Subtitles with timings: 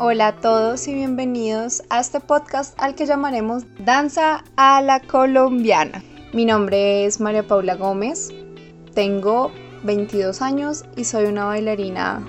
[0.00, 6.04] Hola a todos y bienvenidos a este podcast al que llamaremos Danza a la Colombiana.
[6.32, 8.32] Mi nombre es María Paula Gómez,
[8.94, 9.50] tengo
[9.82, 12.22] 22 años y soy una bailarina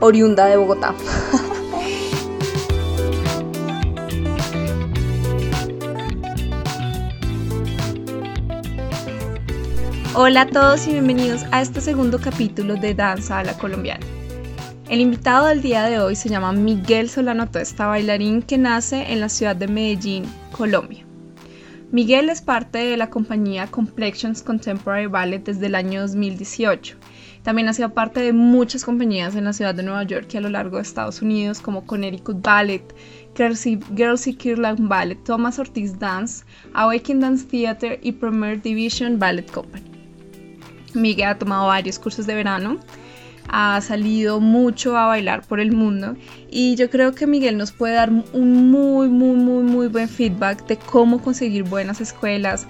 [0.00, 0.94] oriunda de Bogotá.
[10.14, 14.11] Hola a todos y bienvenidos a este segundo capítulo de Danza a la Colombiana.
[14.92, 19.20] El invitado del día de hoy se llama Miguel Solano Tuesta, bailarín que nace en
[19.20, 21.06] la ciudad de Medellín, Colombia.
[21.90, 26.98] Miguel es parte de la compañía Complexions Contemporary Ballet desde el año 2018.
[27.42, 30.42] También ha sido parte de muchas compañías en la ciudad de Nueva York y a
[30.42, 32.84] lo largo de Estados Unidos como Connecticut Ballet,
[33.34, 39.90] Girls y Kirland Ballet, Thomas Ortiz Dance, Awaken Dance Theater y Premier Division Ballet Company.
[40.92, 42.78] Miguel ha tomado varios cursos de verano
[43.48, 46.16] ha salido mucho a bailar por el mundo
[46.50, 50.66] y yo creo que Miguel nos puede dar un muy, muy, muy, muy buen feedback
[50.66, 52.66] de cómo conseguir buenas escuelas,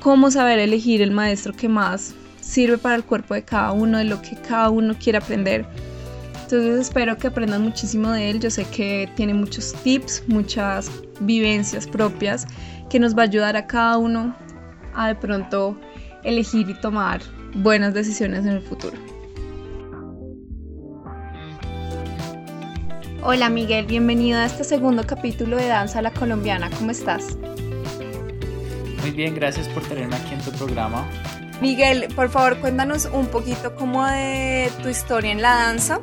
[0.00, 4.04] cómo saber elegir el maestro que más sirve para el cuerpo de cada uno, de
[4.04, 5.66] lo que cada uno quiere aprender.
[6.42, 8.40] Entonces espero que aprendan muchísimo de él.
[8.40, 12.46] Yo sé que tiene muchos tips, muchas vivencias propias
[12.88, 14.34] que nos va a ayudar a cada uno
[14.94, 15.78] a de pronto
[16.24, 17.20] elegir y tomar
[17.54, 19.19] buenas decisiones en el futuro.
[23.22, 26.70] Hola Miguel, bienvenido a este segundo capítulo de Danza a la Colombiana.
[26.70, 27.36] ¿Cómo estás?
[29.02, 31.06] Muy bien, gracias por tenerme aquí en tu programa.
[31.60, 36.00] Miguel, por favor, cuéntanos un poquito como de tu historia en la danza,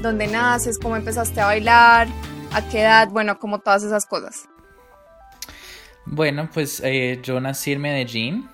[0.00, 2.06] dónde naces, cómo empezaste a bailar,
[2.52, 4.48] a qué edad, bueno, como todas esas cosas.
[6.06, 8.48] Bueno, pues eh, yo nací en Medellín,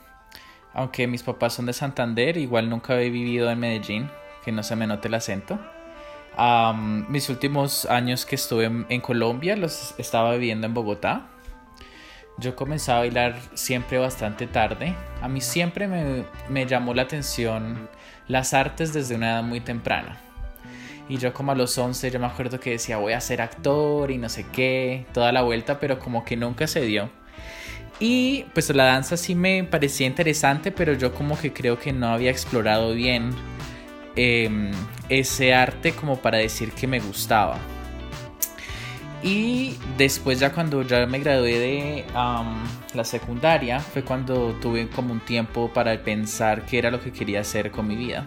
[0.73, 4.11] aunque mis papás son de Santander, igual nunca he vivido en Medellín,
[4.43, 5.59] que no se me note el acento
[7.09, 11.27] mis últimos años que estuve en, Colombia los estaba viviendo en Bogotá.
[12.38, 14.94] Yo comencé a bailar siempre bastante tarde.
[15.21, 17.88] A mí siempre me, me llamó la atención
[18.28, 20.19] las artes desde una edad muy temprana.
[21.09, 24.10] Y yo como a los 11 yo me acuerdo que decía voy a ser actor
[24.10, 27.10] y no sé qué, toda la vuelta, pero como que nunca se dio.
[27.99, 32.09] Y pues la danza sí me parecía interesante, pero yo como que creo que no
[32.09, 33.34] había explorado bien
[34.16, 34.72] Em,
[35.09, 37.59] ese arte como para decir que me gustaba.
[39.22, 42.04] Y después ya cuando ya me gradué de
[42.94, 47.41] la secundaria fue cuando tuve como un tiempo para pensar qué era lo que quería
[47.41, 48.26] hacer con mi vida.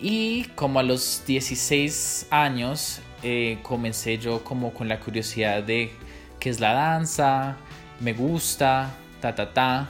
[0.00, 5.92] Y como a los 16 años eh, comencé yo como con la curiosidad de
[6.40, 7.56] qué es la danza,
[8.00, 8.90] me gusta,
[9.20, 9.88] ta ta ta.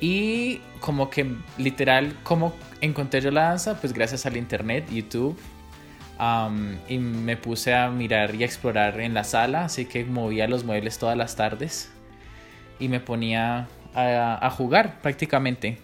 [0.00, 3.80] Y como que literal, como encontré yo la danza?
[3.80, 5.38] Pues gracias al internet, YouTube.
[6.88, 10.64] y me puse a mirar y a explorar en la sala, así que movía los
[10.64, 11.90] muebles todas las tardes
[12.78, 15.78] y me ponía a, jugar prácticamente,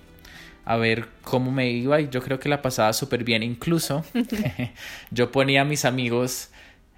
[0.65, 3.43] a ver cómo me iba y yo creo que la pasaba súper bien.
[3.43, 4.05] Incluso
[5.11, 6.51] yo ponía a mis amigos,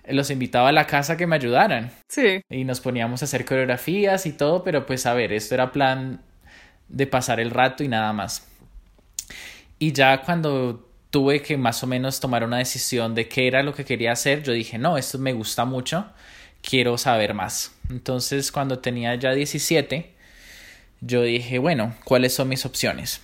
[0.08, 1.90] los invitaba a la casa que me ayudaran.
[2.08, 2.42] Sí.
[2.48, 6.20] Y nos poníamos a hacer coreografías y todo, pero pues a ver, esto era plan
[6.88, 8.46] de pasar el rato y nada más.
[9.78, 13.74] Y ya cuando tuve que más o menos tomar una decisión de qué era lo
[13.74, 16.06] que quería hacer, yo dije, no, esto me gusta mucho,
[16.62, 17.74] quiero saber más.
[17.90, 20.12] Entonces cuando tenía ya 17,
[21.00, 23.20] yo dije, bueno, ¿cuáles son mis opciones?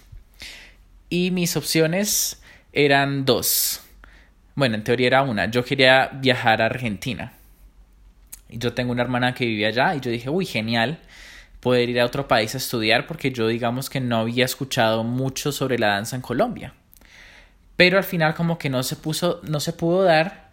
[1.09, 2.41] Y mis opciones
[2.73, 3.81] eran dos.
[4.55, 5.51] Bueno, en teoría era una.
[5.51, 7.33] Yo quería viajar a Argentina.
[8.49, 10.99] Y yo tengo una hermana que vive allá y yo dije, uy, genial
[11.63, 15.53] poder ir a otro país a estudiar porque yo digamos que no había escuchado mucho
[15.53, 16.75] sobre la danza en Colombia.
[17.77, 20.51] Pero al final como que no se puso, no se pudo dar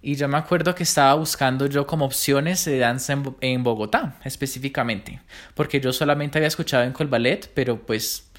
[0.00, 5.20] y yo me acuerdo que estaba buscando yo como opciones de danza en, Bogotá específicamente,
[5.54, 8.30] porque yo solamente había escuchado en Colballet, pero pues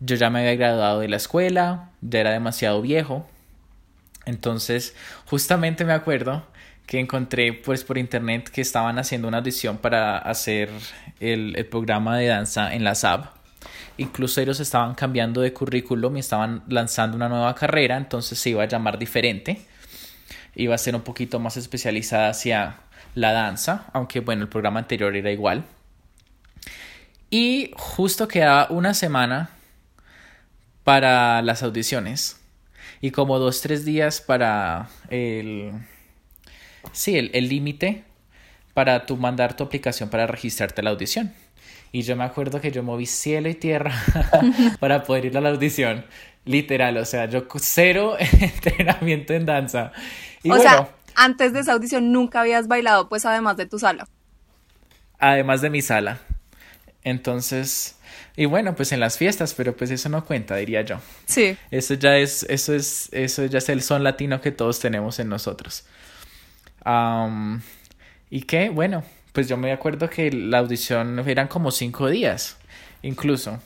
[0.00, 3.28] yo ya me había graduado de la escuela, ya era demasiado viejo.
[4.24, 4.94] Entonces,
[5.26, 6.46] justamente me acuerdo
[6.88, 10.70] que encontré pues por internet que estaban haciendo una audición para hacer
[11.20, 13.26] el, el, programa de danza en la SAB.
[13.98, 18.62] Incluso ellos estaban cambiando de currículum y estaban lanzando una nueva carrera, entonces se iba
[18.62, 19.60] a llamar diferente.
[20.54, 22.76] Iba a ser un poquito más especializada hacia
[23.14, 25.64] la danza, aunque bueno, el programa anterior era igual.
[27.28, 29.50] Y justo quedaba una semana
[30.84, 32.40] para las audiciones
[33.02, 35.72] y como dos, tres días para el
[36.92, 38.04] Sí, el límite
[38.78, 41.32] para tú mandar tu aplicación para registrarte a la audición.
[41.90, 43.92] Y yo me acuerdo que yo moví cielo y tierra
[44.80, 46.04] para poder ir a la audición.
[46.44, 49.92] Literal, o sea, yo cero entrenamiento en danza.
[50.42, 54.06] Y o sea, antes de esa audición nunca habías bailado, pues además de tu sala.
[55.18, 56.20] Además de mi sala.
[57.02, 57.96] Entonces,
[58.36, 61.00] y bueno, pues en las fiestas, pero pues eso no cuenta, diría yo.
[61.26, 61.56] Sí.
[61.72, 65.28] Eso ya es, eso es, eso ya es el son latino que todos tenemos en
[65.28, 65.84] nosotros.
[68.30, 69.02] Y que, bueno,
[69.32, 72.56] pues yo me acuerdo que la audición eran como cinco días,
[73.02, 73.60] incluso.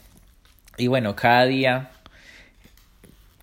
[0.76, 1.90] Y bueno, cada día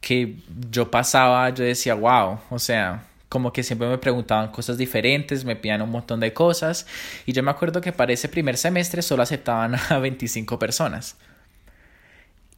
[0.01, 0.35] que
[0.71, 5.55] yo pasaba, yo decía, wow, o sea, como que siempre me preguntaban cosas diferentes, me
[5.55, 6.87] pedían un montón de cosas.
[7.25, 11.15] Y yo me acuerdo que para ese primer semestre solo aceptaban a 25 personas.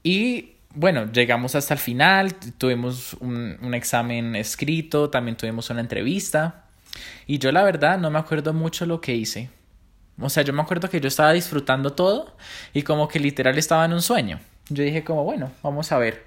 [0.03, 6.65] Y bueno, llegamos hasta el final, tuvimos un, un, examen escrito, también tuvimos una entrevista.
[7.27, 9.49] Y yo la verdad no me acuerdo mucho lo que hice.
[10.19, 12.35] O sea, yo me acuerdo que yo estaba disfrutando todo
[12.73, 14.39] y como que literal estaba en un sueño.
[14.69, 16.25] Yo dije como, bueno, vamos a ver.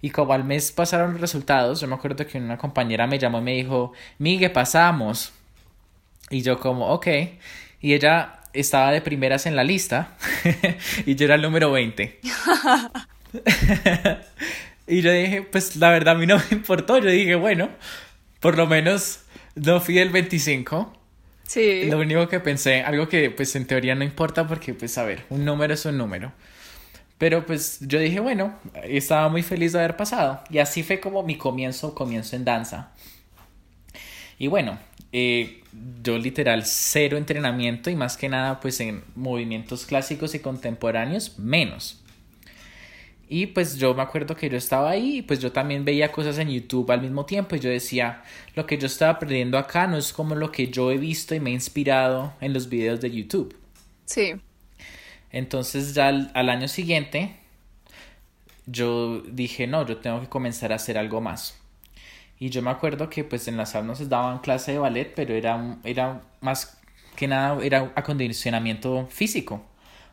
[0.00, 3.38] Y como al mes pasaron los resultados, yo me acuerdo que una compañera me llamó
[3.38, 5.32] y me dijo, Migue, pasamos.
[6.30, 7.06] Y yo como, ok.
[7.80, 10.16] Y ella estaba de primeras en la lista
[11.06, 12.20] y yo era el número 20.
[14.86, 16.98] y yo dije, pues la verdad a mí no me importó.
[16.98, 17.70] Yo dije, bueno,
[18.40, 19.20] por lo menos
[19.54, 20.92] no fui el 25.
[21.44, 21.84] Sí.
[21.90, 25.24] Lo único que pensé, algo que pues en teoría no importa porque pues a ver,
[25.30, 26.32] un número es un número.
[27.18, 30.42] Pero pues yo dije, bueno, estaba muy feliz de haber pasado.
[30.50, 32.92] Y así fue como mi comienzo, comienzo en danza.
[34.38, 34.78] Y bueno,
[35.12, 35.62] eh,
[36.02, 42.03] yo literal cero entrenamiento y más que nada pues en movimientos clásicos y contemporáneos menos.
[43.28, 46.38] Y pues yo me acuerdo que yo estaba ahí y pues yo también veía cosas
[46.38, 48.22] en YouTube al mismo tiempo y yo decía,
[48.54, 51.40] lo que yo estaba aprendiendo acá no es como lo que yo he visto y
[51.40, 53.56] me he inspirado en los videos de YouTube.
[54.04, 54.34] Sí.
[55.30, 57.34] Entonces ya al, año siguiente
[58.66, 61.58] yo dije, no, yo tengo que comenzar a hacer algo más.
[62.38, 65.34] Y yo me acuerdo que pues en las sala nos daban clase de ballet, pero
[65.34, 66.78] era, era más
[67.16, 69.64] que nada, era acondicionamiento físico.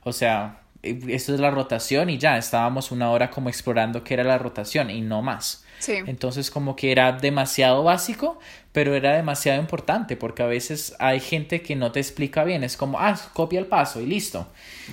[0.04, 4.24] O sea, esto es la rotación y ya, estábamos una hora como explorando qué era
[4.24, 5.64] la rotación y no más.
[5.80, 5.94] Sí.
[6.06, 8.40] Entonces como que era demasiado básico,
[8.72, 12.78] pero era demasiado importante porque a veces hay gente que no te explica bien, es
[12.78, 14.48] como, ah, copia el paso y listo.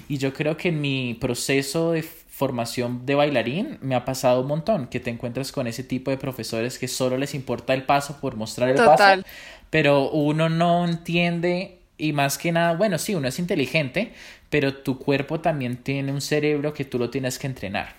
[0.09, 4.47] Y yo creo que en mi proceso de formación de bailarín me ha pasado un
[4.47, 8.21] montón, que te encuentras con ese tipo de profesores que solo les importa el paso
[8.21, 9.23] por mostrar el paso,
[9.71, 14.13] pero uno no entiende y más que nada, bueno, sí, uno es inteligente,
[14.51, 17.97] pero tu cuerpo también tiene un cerebro que tú lo tienes que entrenar.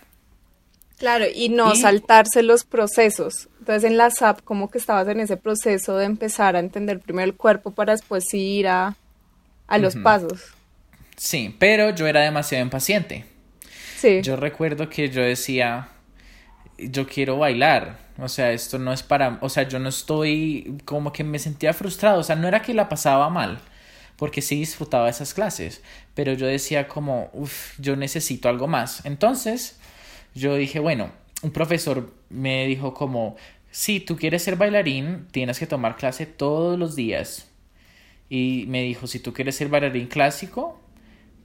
[0.98, 3.48] Claro, y no saltarse los procesos.
[3.60, 7.26] Entonces en la SAP como que estabas en ese proceso de empezar a entender primero
[7.26, 8.96] el cuerpo para después ir a,
[9.80, 10.42] los pasos.
[11.16, 13.26] Sí, pero yo era demasiado impaciente.
[13.98, 14.22] Sí.
[14.22, 15.90] Yo recuerdo que yo decía,
[16.78, 18.10] yo quiero bailar.
[18.18, 21.74] O sea, esto no es para, o sea, yo no estoy como que me sentía
[21.74, 23.60] frustrado, o sea, no era que la pasaba mal,
[24.20, 25.82] porque sí disfrutaba esas clases,
[26.14, 29.06] pero yo decía como, uff, yo necesito algo más.
[29.06, 29.80] Entonces,
[30.36, 31.12] yo dije, bueno,
[31.42, 33.38] un profesor me dijo como,
[33.72, 37.50] si tú quieres ser bailarín, tienes que tomar clase todos los días.
[38.30, 40.82] Y me dijo, si tú quieres ser bailarín clásico,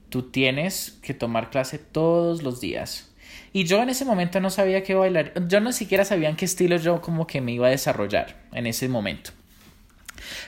[0.09, 3.15] tú tienes que tomar clase todos los días.
[3.53, 6.45] Y yo en ese momento no sabía qué bailar, yo no siquiera sabía en qué
[6.45, 9.31] estilo yo como que me iba a desarrollar en ese momento.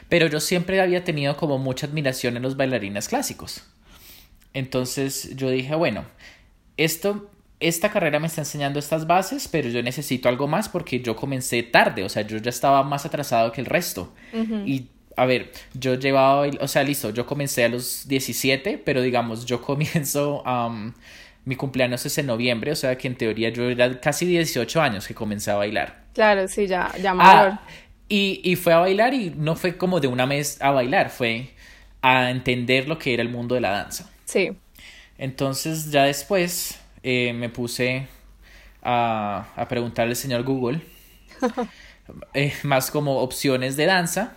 [0.09, 3.63] Pero yo siempre había tenido como mucha admiración en los bailarines clásicos.
[4.53, 6.05] Entonces yo dije, bueno,
[6.77, 7.31] esto
[7.61, 11.63] esta carrera me está enseñando estas bases, pero yo necesito algo más porque yo comencé
[11.63, 14.13] tarde, o sea, yo ya estaba más atrasado que el resto.
[14.67, 19.47] Y a ver, yo llevaba, o sea, listo, yo comencé a los 17, pero digamos,
[19.47, 20.45] yo comienzo,
[21.45, 25.07] mi cumpleaños es en noviembre, o sea que en teoría yo era casi 18 años
[25.07, 26.05] que comencé a bailar.
[26.13, 27.53] Claro, sí, ya, ya mayor.
[27.53, 27.63] Ah,
[28.09, 31.51] y, y fue a bailar y no fue como de una mes a bailar, fue
[32.03, 34.11] a entender lo que era el mundo de la danza.
[34.25, 34.53] Sí.
[35.19, 38.07] Entonces ya después eh, me puse
[38.83, 40.81] a, a preguntarle al señor Google
[42.35, 44.37] eh, más como opciones de danza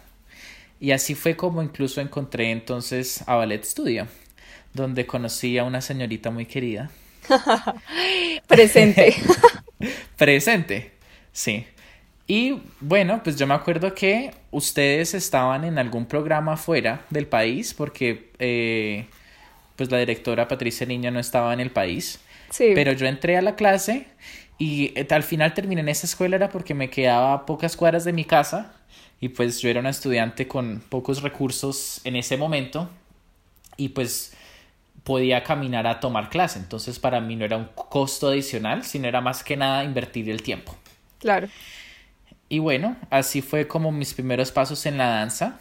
[0.79, 4.07] y así fue como incluso encontré entonces a Ballet Studio,
[4.73, 6.89] donde conocí a una señorita muy querida.
[8.47, 9.15] Presente.
[10.17, 10.93] Presente,
[11.33, 11.65] sí.
[12.29, 17.73] Y bueno, pues yo me acuerdo que ustedes estaban en algún programa fuera del país
[17.73, 19.07] porque eh,
[19.75, 22.19] pues la directora Patricia Niño no estaba en el país.
[22.55, 24.05] Pero yo entré a la clase
[24.59, 28.05] y eh, al final terminé en esa escuela era porque me quedaba a pocas cuadras
[28.05, 28.75] de mi casa
[29.19, 32.91] y pues yo era una estudiante con pocos recursos en ese momento
[33.75, 34.33] y pues
[35.03, 36.59] podía caminar a tomar clase.
[36.59, 40.43] Entonces para mí no era un costo adicional, sino era más que nada invertir el
[40.43, 40.77] tiempo.
[41.17, 41.47] Claro.
[42.49, 45.59] Y bueno, así fue como mis primeros pasos en la danza.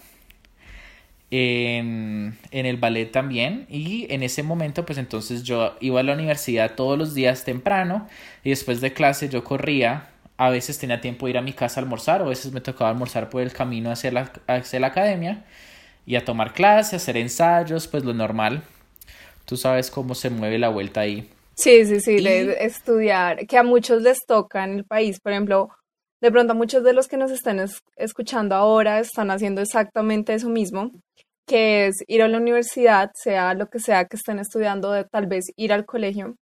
[1.31, 6.15] En, en, el ballet también y en ese momento pues entonces yo iba a la
[6.15, 8.09] universidad todos los días temprano
[8.43, 11.81] y después de clase yo corría a veces tenía tiempo de ir a mi casa
[11.81, 14.87] a almorzar o a veces me tocaba almorzar por el camino hacia la, hacia la
[14.87, 15.45] academia
[16.07, 18.63] y a tomar clases, hacer ensayos, pues lo normal.
[19.45, 21.29] Tú sabes cómo se mueve la vuelta ahí.
[21.55, 22.17] Sí, sí, sí,
[22.61, 25.71] estudiar, que a muchos les toca en el país, por ejemplo,
[26.21, 27.65] de pronto muchos de los que nos están
[27.97, 30.91] escuchando ahora están haciendo exactamente eso mismo,
[31.47, 35.27] que es ir a la universidad, sea lo que sea que estén estudiando, de tal
[35.27, 36.37] vez ir al colegio,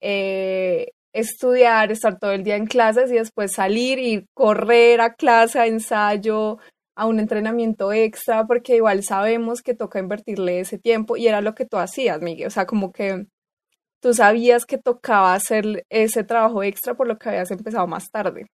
[0.00, 5.58] eh, estudiar, estar todo el día en clases y después salir y correr a clase,
[5.58, 6.58] a ensayo,
[6.96, 11.54] a un entrenamiento extra, porque igual sabemos que toca invertirle ese tiempo y era lo
[11.54, 12.48] que tú hacías, Miguel.
[12.48, 13.26] O sea, como que
[14.00, 18.46] tú sabías que tocaba hacer ese trabajo extra por lo que habías empezado más tarde.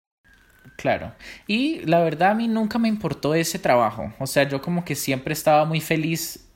[0.77, 1.11] Claro.
[1.47, 4.13] Y la verdad a mí nunca me importó ese trabajo.
[4.19, 6.47] O sea, yo como que siempre estaba muy feliz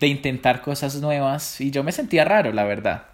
[0.00, 3.04] de intentar cosas nuevas y yo me sentía raro, la verdad.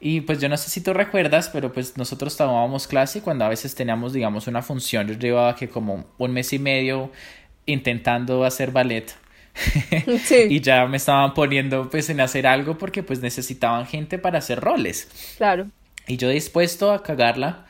[0.00, 3.44] Y pues yo no sé si tú recuerdas, pero pues nosotros tomábamos clase y cuando
[3.44, 7.10] a veces teníamos, digamos, una función, yo llevaba que como un mes y medio
[7.66, 9.12] intentando hacer ballet.
[10.24, 10.46] Sí.
[10.50, 14.60] y ya me estaban poniendo pues en hacer algo porque pues necesitaban gente para hacer
[14.60, 15.08] roles.
[15.36, 15.68] Claro.
[16.06, 17.64] Y yo dispuesto a cagarla,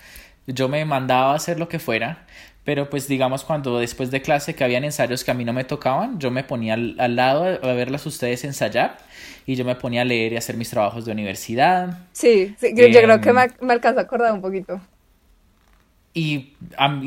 [0.47, 2.27] yo me mandaba a hacer lo que fuera,
[2.65, 5.65] pero pues digamos cuando después de clase que habían ensayos que a mí no me
[5.65, 8.99] tocaban, yo me ponía al, al lado a verlas ustedes ensayar
[9.47, 11.99] y yo me ponía a leer y hacer mis trabajos de universidad.
[12.13, 14.81] Sí, sí yo, creo que em, me, me alcanza a acordar un poquito.
[16.17, 16.55] Y,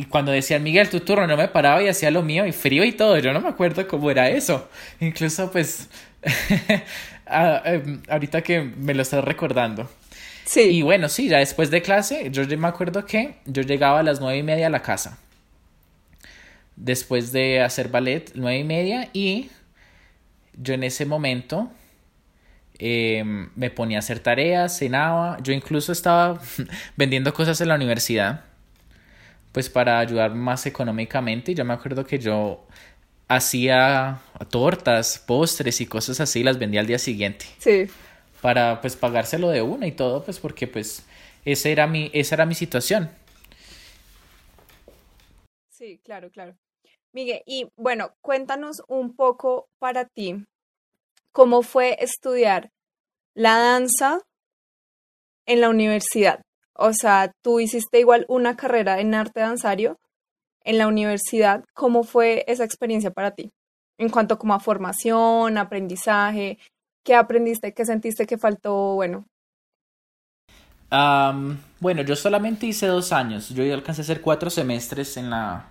[0.09, 2.91] cuando decían, Miguel, tu turno, no me paraba y hacía lo mío y frío y
[2.91, 3.17] todo.
[3.17, 4.69] Yo no me acuerdo cómo era eso.
[4.99, 5.89] Incluso, pues,
[7.25, 9.89] em, ahorita que me lo estás recordando.
[10.47, 10.61] Sí.
[10.61, 14.19] Y bueno, sí, ya después de clase, yo me acuerdo que yo llegaba a las
[14.19, 15.19] nueve y media a la casa.
[16.75, 19.51] Después de hacer ballet, nueve y media, y
[20.55, 21.69] yo en ese momento
[22.79, 26.39] Em, me ponía a hacer tareas, cenaba, yo incluso estaba
[26.95, 28.41] vendiendo cosas en la universidad,
[29.51, 31.51] pues para ayudar más económicamente.
[31.51, 32.65] Y yo me acuerdo que yo
[33.27, 37.45] hacía tortas, postres y cosas así, las vendía al día siguiente.
[37.57, 37.87] Sí.
[38.47, 41.05] Para pues pagárselo de una y todo, pues porque pues
[41.43, 43.11] esa era mi, esa era mi situación.
[45.69, 46.55] Sí, claro, claro.
[47.11, 50.45] Miguel, y bueno, cuéntanos un poco para ti
[51.33, 52.69] cómo fue estudiar
[53.35, 54.21] la danza
[55.45, 56.39] en la universidad.
[56.73, 59.97] O sea, tú hiciste igual una carrera en arte danzario
[60.63, 61.65] en la universidad.
[61.73, 63.51] ¿Cómo fue esa experiencia para ti?
[63.97, 66.59] En cuanto como a formación, aprendizaje,
[67.07, 67.73] ¿qué aprendiste?
[67.73, 68.95] ¿Qué sentiste que faltó?
[68.95, 69.25] Bueno.
[71.79, 73.47] bueno, yo solamente hice dos años.
[73.49, 75.67] Yo alcancé a hacer cuatro semestres en la,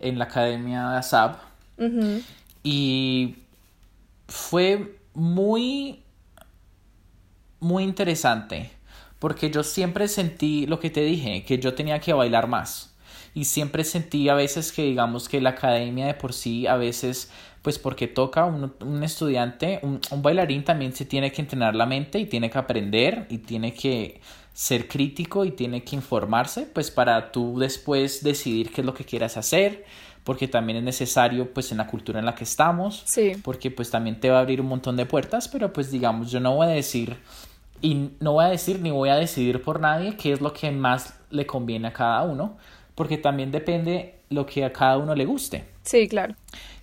[0.00, 1.36] en la academia de ASAB.
[2.64, 3.36] Y
[4.26, 6.02] fue muy,
[7.60, 8.72] muy interesante,
[9.20, 12.96] porque yo siempre sentí lo que te dije, que yo tenía que bailar más.
[13.34, 17.30] Y siempre sentí a veces que digamos que la academia de por sí, a veces,
[17.62, 21.86] pues porque toca un, un estudiante, un, un bailarín también se tiene que entrenar la
[21.86, 24.20] mente y tiene que aprender y tiene que
[24.52, 29.04] ser crítico y tiene que informarse, pues para tú después decidir qué es lo que
[29.04, 29.84] quieras hacer,
[30.24, 33.32] porque también es necesario pues en la cultura en la que estamos, sí.
[33.42, 36.40] porque pues también te va a abrir un montón de puertas, pero pues digamos, yo
[36.40, 37.16] no voy a decir
[37.80, 40.70] y no voy a decir ni voy a decidir por nadie qué es lo que
[40.70, 42.56] más le conviene a cada uno,
[42.94, 45.64] porque también depende lo que a cada uno le guste.
[45.82, 46.34] Sí, claro.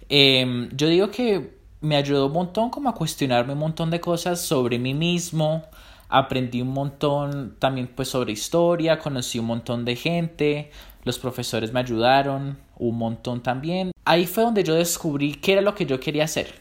[0.09, 4.41] Em, yo digo que me ayudó un montón como a cuestionarme un montón de cosas
[4.41, 5.63] sobre mí mismo,
[6.09, 10.71] aprendí un montón también pues sobre historia, conocí un montón de gente,
[11.03, 13.91] los profesores me ayudaron un montón también.
[14.05, 16.53] Ahí fue donde yo descubrí qué era lo que yo quería hacer.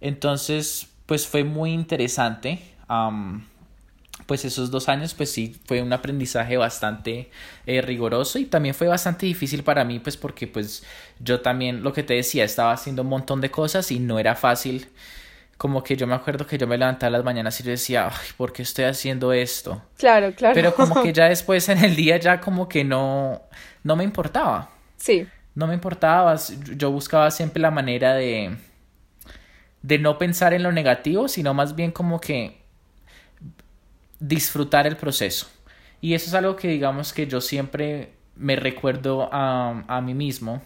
[0.00, 2.60] Entonces, pues fue muy interesante.
[4.32, 7.30] Pues esos dos años, pues sí, fue un aprendizaje bastante
[7.66, 10.84] eh, riguroso y también fue bastante difícil para mí, pues porque pues
[11.20, 14.34] yo también, lo que te decía, estaba haciendo un montón de cosas y no era
[14.34, 14.88] fácil
[15.58, 18.28] como que yo me acuerdo que yo me levantaba las mañanas y yo decía, ay,
[18.38, 19.82] ¿por qué estoy haciendo esto?
[19.98, 20.54] Claro, claro.
[20.54, 23.42] Pero como que ya después en el día ya como que no,
[23.84, 24.70] no me importaba.
[24.96, 25.28] Sí.
[25.54, 26.36] No me importaba,
[26.74, 28.56] yo buscaba siempre la manera de,
[29.82, 32.61] de no pensar en lo negativo, sino más bien como que
[34.22, 35.48] disfrutar el proceso.
[36.00, 40.62] Y eso es algo que digamos que yo siempre me recuerdo a, a mí mismo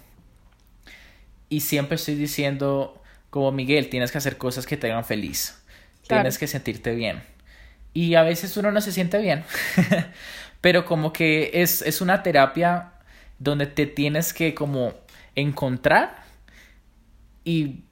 [1.48, 5.62] y siempre estoy diciendo como Miguel, tienes que hacer cosas que te hagan feliz.
[6.06, 7.22] Tienes que sentirte bien.
[7.92, 9.44] Y a veces uno no se siente bien,
[10.60, 12.92] pero como que es, es una terapia
[13.38, 14.94] donde te tienes que como
[15.34, 16.24] encontrar
[17.42, 17.84] y,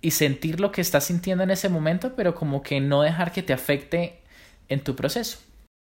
[0.00, 3.42] y sentir lo que estás sintiendo en ese momento, pero como que no dejar que
[3.42, 4.19] te afecte
[4.70, 5.38] en tu proceso.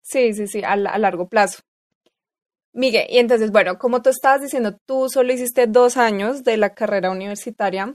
[0.02, 1.60] Sí, sí, sí, a, a largo plazo.
[2.72, 6.74] Miguel, y entonces, bueno, como tú estabas diciendo, tú solo hiciste dos años de la
[6.74, 7.94] carrera universitaria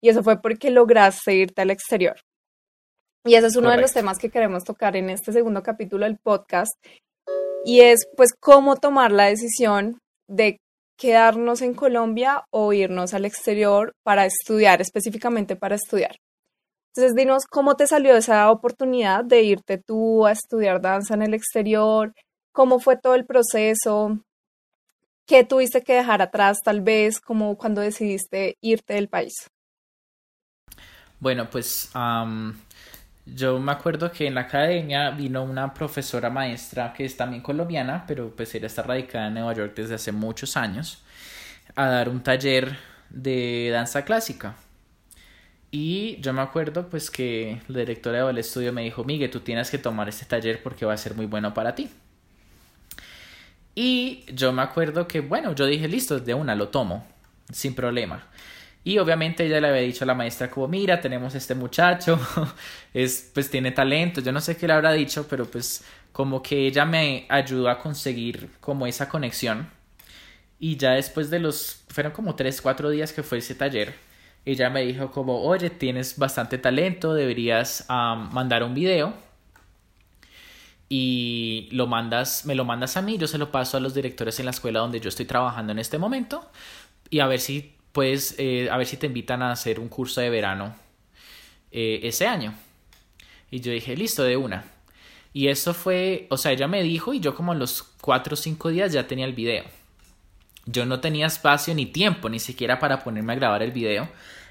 [0.00, 2.16] y eso fue porque lograste irte al exterior.
[3.24, 6.18] Y ese es uno de los temas que queremos tocar en este segundo capítulo del
[6.18, 6.72] podcast
[7.64, 10.58] y es pues cómo tomar la decisión de
[10.98, 16.16] quedarnos en Colombia o irnos al exterior para estudiar, específicamente para estudiar.
[16.98, 21.32] Entonces, dinos cómo te salió esa oportunidad de irte tú a estudiar danza en el
[21.32, 22.12] exterior,
[22.50, 24.18] cómo fue todo el proceso,
[25.24, 29.48] qué tuviste que dejar atrás tal vez, como cuando decidiste irte del país.
[31.20, 31.88] Bueno, pues
[33.26, 38.06] yo me acuerdo que en la academia vino una profesora maestra que es también colombiana,
[38.08, 41.04] pero pues ella está radicada en Nueva York desde hace muchos años,
[41.76, 42.76] a dar un taller
[43.08, 44.56] de danza clásica.
[45.70, 49.70] Y yo me acuerdo pues que la directora del estudio me dijo, Miguel, tú tienes
[49.70, 51.90] que tomar este taller porque va a ser muy bueno para ti.
[53.74, 57.06] Y yo me acuerdo que, bueno, yo dije, listo, de una, lo tomo,
[57.52, 58.26] sin problema.
[58.82, 62.18] Y obviamente ella le había dicho a la maestra como, mira, tenemos este muchacho,
[62.94, 66.66] es, pues tiene talento, yo no sé qué le habrá dicho, pero pues como que
[66.66, 69.68] ella me ayudó a conseguir como esa conexión.
[70.58, 73.94] Y ya después de los, fueron como tres, cuatro días que fue ese taller,
[74.52, 79.12] ella me dijo como, oye, tienes bastante talento, deberías mandar un video
[80.88, 84.38] y lo mandas, me lo mandas a mí, yo se lo paso a los directores
[84.38, 86.50] en la escuela donde yo estoy trabajando en este momento
[87.10, 90.22] y a ver si puedes, eh, a ver si te invitan a hacer un curso
[90.22, 90.74] de verano
[91.70, 92.54] eh, ese año.
[93.50, 94.64] Y yo dije, listo, de una.
[95.34, 98.36] Y eso fue, o sea, ella me dijo y yo como en los cuatro o
[98.36, 99.64] cinco días ya tenía el video.
[100.64, 104.08] Yo no tenía espacio ni tiempo ni siquiera para ponerme a grabar el video.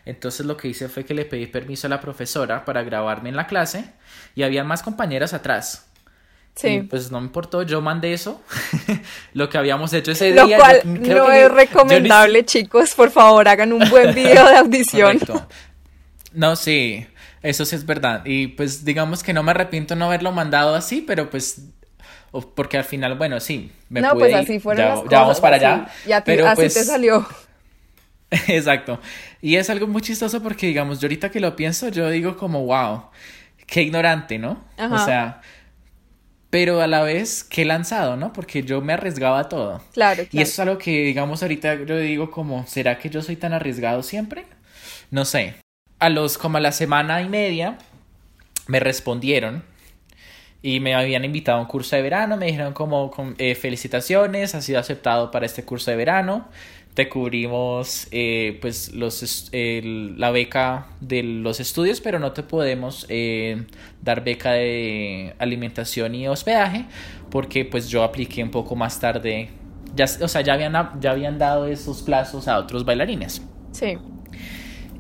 [0.08, 3.36] Entonces lo que hice fue que le pedí permiso a la profesora para grabarme en
[3.36, 3.92] la clase
[4.36, 5.84] y había más compañeras atrás.
[6.56, 6.80] Sí.
[6.90, 8.42] pues no me importó, yo mandé eso,
[9.34, 10.58] lo que habíamos hecho ese lo día.
[10.58, 15.20] Cual no es recomendable, chicos, por favor, hagan un buen video de audición.
[16.34, 17.06] No, sí,
[17.44, 18.24] eso sí es verdad.
[18.26, 21.62] Y pues digamos que no me arrepiento no haberlo mandado así, pero pues
[22.56, 25.40] porque al final, bueno, sí, me no, pues así fueron ya, las cosas, ya vamos
[25.40, 25.88] para allá.
[26.08, 27.28] Ya pero así pues, te salió.
[28.48, 29.00] Exacto.
[29.42, 32.66] Y es algo muy chistoso porque, digamos, yo ahorita que lo pienso, yo digo como,
[32.66, 33.04] wow,
[33.66, 34.64] qué ignorante, ¿no?
[34.92, 35.42] O sea,
[36.50, 38.34] pero a la vez, qué lanzado, ¿no?
[38.34, 39.82] Porque yo me arriesgaba todo.
[39.94, 40.30] Claro, claro.
[40.32, 43.54] Y eso es algo que, digamos, ahorita yo digo como, ¿será que yo soy tan
[43.54, 44.46] arriesgado siempre?
[45.12, 45.56] No sé.
[46.00, 47.78] A los, como a la semana y media,
[48.68, 49.64] me respondieron
[50.62, 54.66] y me habían invitado a un curso de verano, me dijeron como, eh, felicitaciones, has
[54.66, 56.48] sido aceptado para este curso de verano
[56.98, 63.68] te cubrimos eh, pues los la beca de los estudios pero no te podemos eh,
[64.02, 66.86] dar beca de alimentación y hospedaje
[67.30, 69.50] porque pues yo apliqué un poco más tarde.
[69.96, 73.44] Ya o sea ya habían ya habían dado esos plazos a otros bailarines.
[73.74, 74.00] Sí.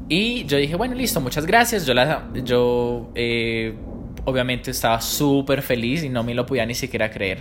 [0.08, 3.74] Y yo dije bueno listo muchas gracias yo la yo eh,
[4.24, 7.40] obviamente estaba súper feliz y no me lo podía ni siquiera creer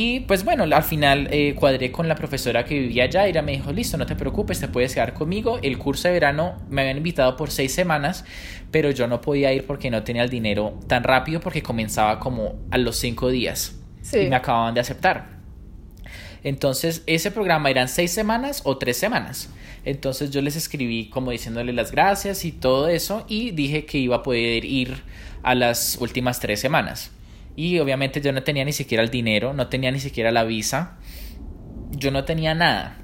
[0.00, 3.42] y pues bueno, al final eh, cuadré con la profesora que vivía allá y ella
[3.42, 5.58] me dijo, listo, no te preocupes, te puedes quedar conmigo.
[5.60, 8.24] El curso de verano me habían invitado por seis semanas,
[8.70, 12.54] pero yo no podía ir porque no tenía el dinero tan rápido porque comenzaba como
[12.70, 13.74] a los cinco días.
[14.12, 15.30] Y me acababan de aceptar.
[16.44, 19.50] Entonces, ese programa eran seis semanas o tres semanas.
[19.84, 24.14] Entonces yo les escribí como diciéndole las gracias y todo eso y dije que iba
[24.14, 25.02] a poder ir
[25.42, 27.10] a las últimas tres semanas.
[27.58, 30.96] Y obviamente yo no tenía ni siquiera el dinero, no tenía ni siquiera la visa.
[31.90, 32.98] Yo no tenía nada.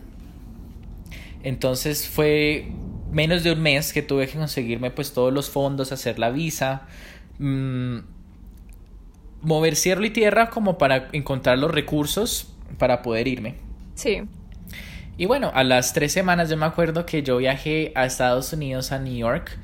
[1.43, 2.69] Entonces fue
[3.11, 6.83] menos de un mes que tuve que conseguirme pues todos los fondos, hacer la visa,
[7.41, 7.97] mm,
[9.43, 13.57] mover cielo y tierra como para encontrar los recursos para poder irme.
[13.97, 14.23] Sí.
[15.17, 18.93] Y bueno, a las tres semanas yo me acuerdo que yo viajé a Estados Unidos,
[18.93, 19.59] a New York,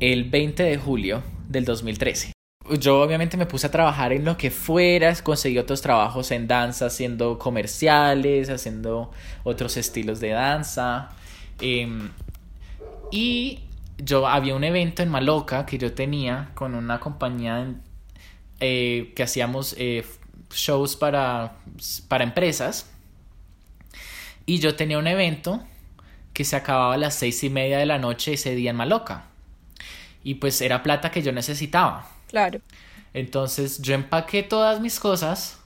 [0.00, 2.33] el 20 de julio del 2013
[2.70, 6.86] yo obviamente me puse a trabajar en lo que fuera, conseguí otros trabajos en danza,
[6.86, 9.10] haciendo comerciales, haciendo
[9.42, 11.10] otros estilos de danza.
[11.60, 12.10] Em,
[13.10, 13.60] y
[13.98, 17.74] yo había un evento en Maloca que yo tenía con una compañía
[18.60, 20.04] eh, que hacíamos eh,
[20.50, 21.56] shows para,
[22.08, 22.90] para empresas.
[24.46, 25.62] Y yo tenía un evento
[26.32, 29.26] que se acababa a las seis y media de la noche ese día en Maloca.
[30.22, 32.13] Y pues era plata que yo necesitaba.
[32.34, 32.60] Claro.
[33.12, 35.60] Entonces yo empaqué todas mis cosas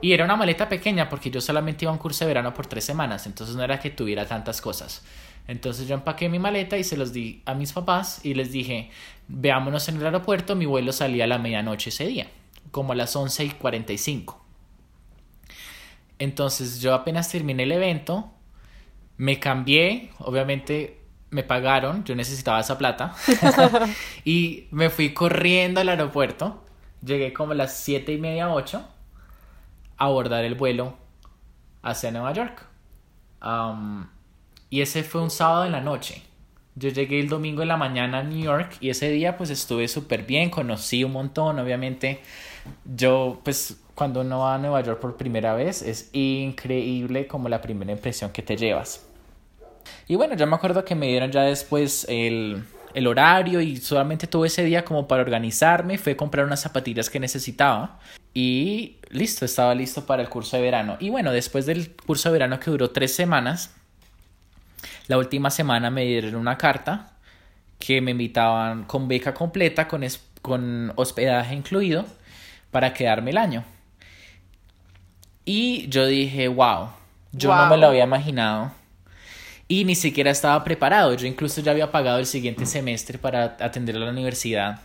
[0.00, 2.66] Y era una maleta pequeña porque yo solamente iba a un curso de verano por
[2.66, 5.04] tres semanas, entonces no era que tuviera tantas cosas.
[5.48, 8.90] Entonces yo empaqué mi maleta y se los di a mis papás y les dije,
[9.28, 12.28] veámonos en el aeropuerto, mi vuelo salía a la medianoche ese día,
[12.72, 14.44] como a las 11 y 45.
[16.18, 18.30] Entonces yo apenas terminé el evento,
[19.16, 20.95] me cambié, obviamente
[21.30, 23.14] me pagaron, yo necesitaba esa plata,
[24.24, 26.64] y me fui corriendo al aeropuerto,
[27.02, 28.84] llegué como a las 7 y media, 8,
[29.98, 30.96] a abordar el vuelo
[31.82, 32.66] hacia Nueva York.
[34.70, 36.22] y ese fue un sábado en la noche.
[36.74, 39.88] Yo llegué el domingo en la mañana a New York y ese día pues estuve
[39.88, 42.20] súper bien, conocí un montón, obviamente
[42.84, 47.62] yo pues cuando uno va a Nueva York por primera vez es increíble como la
[47.62, 49.06] primera impresión que te llevas.
[50.08, 54.26] Y bueno, yo me acuerdo que me dieron ya después el, el horario y solamente
[54.26, 57.98] tuve ese día como para organizarme, fue comprar unas zapatillas que necesitaba
[58.32, 60.96] y listo, estaba listo para el curso de verano.
[61.00, 63.74] Y bueno, después del curso de verano que duró tres semanas,
[65.08, 67.12] la última semana me dieron una carta
[67.78, 70.04] que me invitaban con beca completa, con,
[70.42, 72.06] con hospedaje incluido,
[72.70, 73.64] para quedarme el año.
[75.44, 76.88] Y yo dije, wow,
[77.32, 78.72] yo no me lo había imaginado.
[79.68, 81.14] Y ni siquiera estaba preparado.
[81.14, 84.80] Yo incluso ya había pagado el siguiente semestre para atender a la universidad,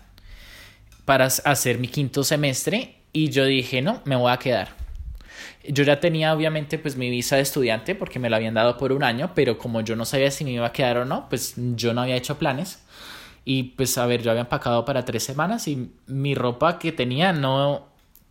[1.06, 2.96] para hacer mi quinto semestre.
[3.14, 4.70] Y yo dije, no, me voy a quedar.
[5.68, 8.92] Yo ya tenía obviamente pues mi visa de estudiante porque me la habían dado por
[8.92, 11.54] un año, pero como yo no sabía si me iba a quedar o no, pues
[11.76, 12.80] yo no había hecho planes.
[13.46, 17.34] Y pues a ver, yo había empacado para tres semanas y mi ropa que tenía
[17.34, 17.88] no,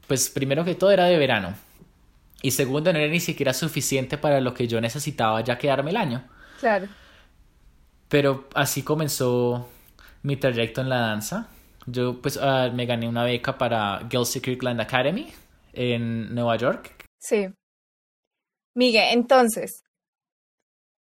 [0.09, 1.55] pues primero que todo era de verano.
[2.43, 5.97] Y segundo, no era ni siquiera suficiente para lo que yo necesitaba ya quedarme el
[5.97, 6.25] año.
[6.61, 6.87] Claro.
[8.09, 9.69] Pero así comenzó
[10.23, 11.49] mi trayecto en la danza.
[11.87, 15.33] Yo pues ah, me gané una beca para Girls Kirkland Academy
[15.73, 17.49] en Nueva York, Sí.
[18.75, 19.83] Miguel, entonces,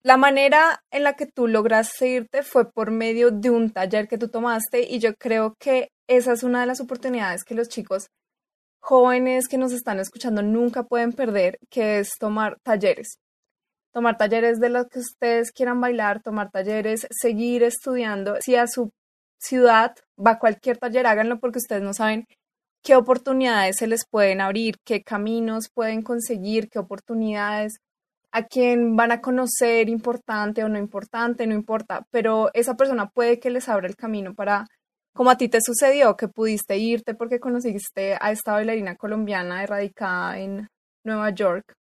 [0.02, 4.18] la manera en la que tú lograste irte fue por medio de un taller que
[4.18, 8.08] tú tomaste y yo creo que esa es una de las oportunidades que los chicos
[8.80, 13.18] jóvenes que nos están escuchando nunca pueden perder, que es tomar talleres.
[13.98, 18.36] Tomar talleres de los que ustedes quieran bailar, tomar talleres, seguir estudiando.
[18.38, 18.92] Si a su
[19.40, 22.24] ciudad va cualquier taller, háganlo porque ustedes no saben
[22.84, 27.78] qué oportunidades se les pueden abrir, qué caminos pueden conseguir, qué oportunidades,
[28.30, 33.40] a quién van a conocer, importante o no importante, no importa, pero esa persona puede
[33.40, 34.64] que les abra el camino para,
[35.12, 40.38] como a ti te sucedió, que pudiste irte porque conociste a esta bailarina colombiana erradicada
[40.38, 40.68] en
[41.04, 41.77] Nueva York.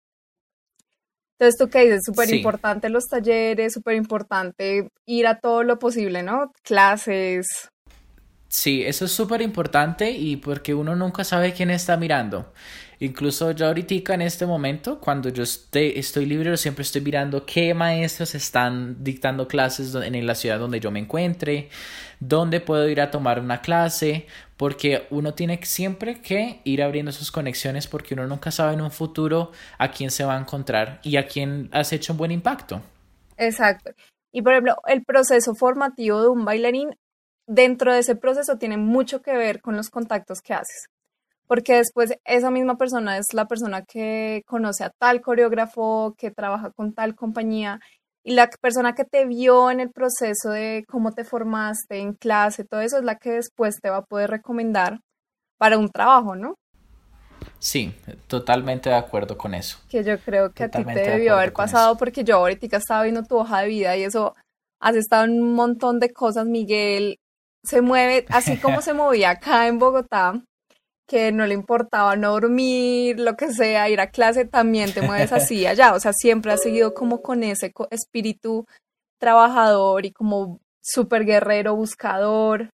[1.38, 6.22] Entonces, tú qué dices, súper importante los talleres, súper importante ir a todo lo posible,
[6.22, 6.52] ¿no?
[6.62, 7.68] Clases,
[8.54, 12.52] Sí, eso es súper importante y porque uno nunca sabe quién está mirando.
[13.00, 17.74] Incluso yo ahorita en este momento, cuando yo estoy libre, yo siempre estoy mirando qué
[17.74, 21.68] maestros están dictando clases en la ciudad donde yo me encuentre,
[22.20, 27.32] dónde puedo ir a tomar una clase, porque uno tiene siempre que ir abriendo sus
[27.32, 31.16] conexiones porque uno nunca sabe en un futuro a quién se va a encontrar y
[31.16, 32.80] a quién has hecho un buen impacto.
[33.36, 33.90] Exacto.
[34.32, 36.96] Y por ejemplo, el proceso formativo de un bailarín
[37.46, 40.86] dentro de ese proceso tiene mucho que ver con los contactos que haces.
[41.46, 46.70] Porque después esa misma persona es la persona que conoce a tal coreógrafo, que trabaja
[46.70, 47.80] con tal compañía,
[48.24, 52.64] y la persona que te vio en el proceso de cómo te formaste en clase,
[52.64, 55.00] todo eso es la que después te va a poder recomendar
[55.58, 56.54] para un trabajo, ¿no?
[57.58, 57.94] Sí,
[58.26, 59.78] totalmente de acuerdo con eso.
[59.90, 63.24] Que yo creo que a ti te debió haber pasado porque yo ahorita estaba viendo
[63.24, 64.34] tu hoja de vida y eso
[64.80, 67.18] has estado en un montón de cosas, Miguel,
[67.62, 70.42] se mueve así como se movía acá en Bogotá,
[71.06, 75.32] que no le importaba no dormir, lo que sea, ir a clase, también te mueves
[75.32, 75.94] así allá.
[75.94, 78.66] O sea, siempre has seguido como con ese espíritu
[79.18, 82.70] trabajador y como súper guerrero, buscador.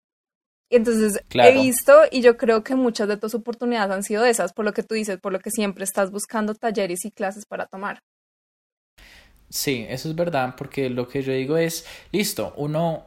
[0.70, 4.52] Y entonces he visto y yo creo que muchas de tus oportunidades han sido esas,
[4.52, 7.68] por lo que tú dices, por lo que siempre estás buscando talleres y clases para
[7.68, 8.00] tomar.
[9.50, 13.06] Sí, eso es verdad, porque lo que yo digo es, listo, uno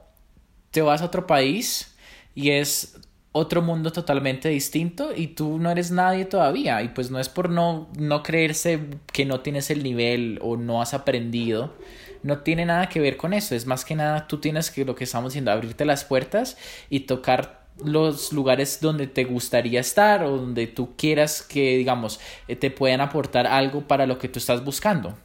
[0.71, 1.95] te vas a otro país
[2.35, 2.97] y es
[3.33, 6.83] otro mundo totalmente distinto y tú no eres nadie todavía.
[6.83, 8.81] Y pues no es por no, no creerse
[9.13, 11.75] que no tienes el nivel o no has aprendido,
[12.23, 14.95] no tiene nada que ver con eso, es más que nada tú tienes que lo
[14.95, 16.59] que estamos haciendo, abrirte las puertas
[16.91, 22.57] y tocar los lugares donde te gustaría estar o donde tú quieras que digamos eh,
[22.57, 25.17] te puedan aportar algo para lo que tú estás buscando.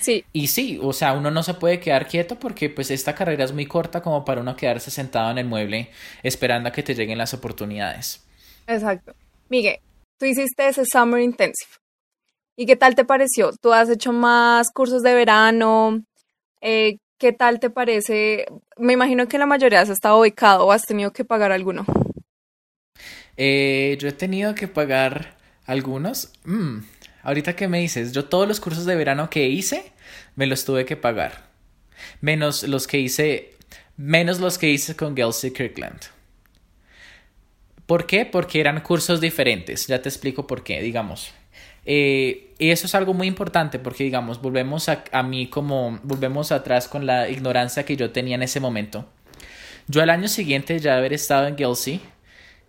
[0.00, 0.24] Sí.
[0.32, 3.52] Y sí, o sea, uno no se puede quedar quieto porque pues esta carrera es
[3.52, 5.90] muy corta como para uno quedarse sentado en el mueble
[6.22, 8.24] esperando a que te lleguen las oportunidades.
[8.66, 9.14] Exacto.
[9.48, 9.78] Miguel,
[10.18, 11.70] tú hiciste ese Summer Intensive.
[12.56, 13.52] ¿Y qué tal te pareció?
[13.60, 16.02] ¿Tú has hecho más cursos de verano?
[16.60, 18.46] Eh, ¿Qué tal te parece?
[18.76, 21.84] Me imagino que la mayoría has estado ubicado o has tenido que pagar alguno.
[23.36, 26.32] Eh, yo he tenido que pagar algunos.
[26.44, 26.78] Mm,
[27.26, 29.92] ahorita que me dices, yo todos los cursos de verano que hice
[30.36, 31.50] me los tuve que pagar.
[32.20, 33.52] Menos los que hice,
[33.96, 36.00] menos los que hice con Gelsey Kirkland.
[37.84, 38.26] ¿Por qué?
[38.26, 39.88] Porque eran cursos diferentes.
[39.88, 41.32] Ya te explico por qué, digamos.
[41.84, 46.52] Eh, y eso es algo muy importante porque, digamos, volvemos a, a mí como, volvemos
[46.52, 49.04] atrás con la ignorancia que yo tenía en ese momento.
[49.88, 52.00] Yo al año siguiente ya haber estado en Gelsey,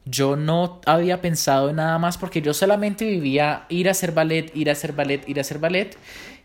[0.10, 4.56] yo no había pensado en nada más porque yo solamente vivía ir a hacer ballet,
[4.56, 5.98] ir a hacer ballet, ir a hacer ballet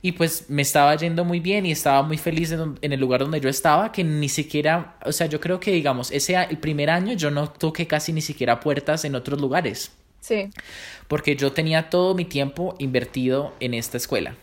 [0.02, 3.40] y pues me estaba yendo muy bien y estaba muy feliz en, el lugar donde
[3.40, 7.12] yo estaba que ni siquiera, o sea, yo creo que digamos, ese el primer año
[7.14, 9.92] yo no toqué casi ni siquiera puertas en otros lugares.
[10.20, 10.50] Sí.
[11.08, 14.36] Porque yo tenía todo mi tiempo invertido en esta escuela.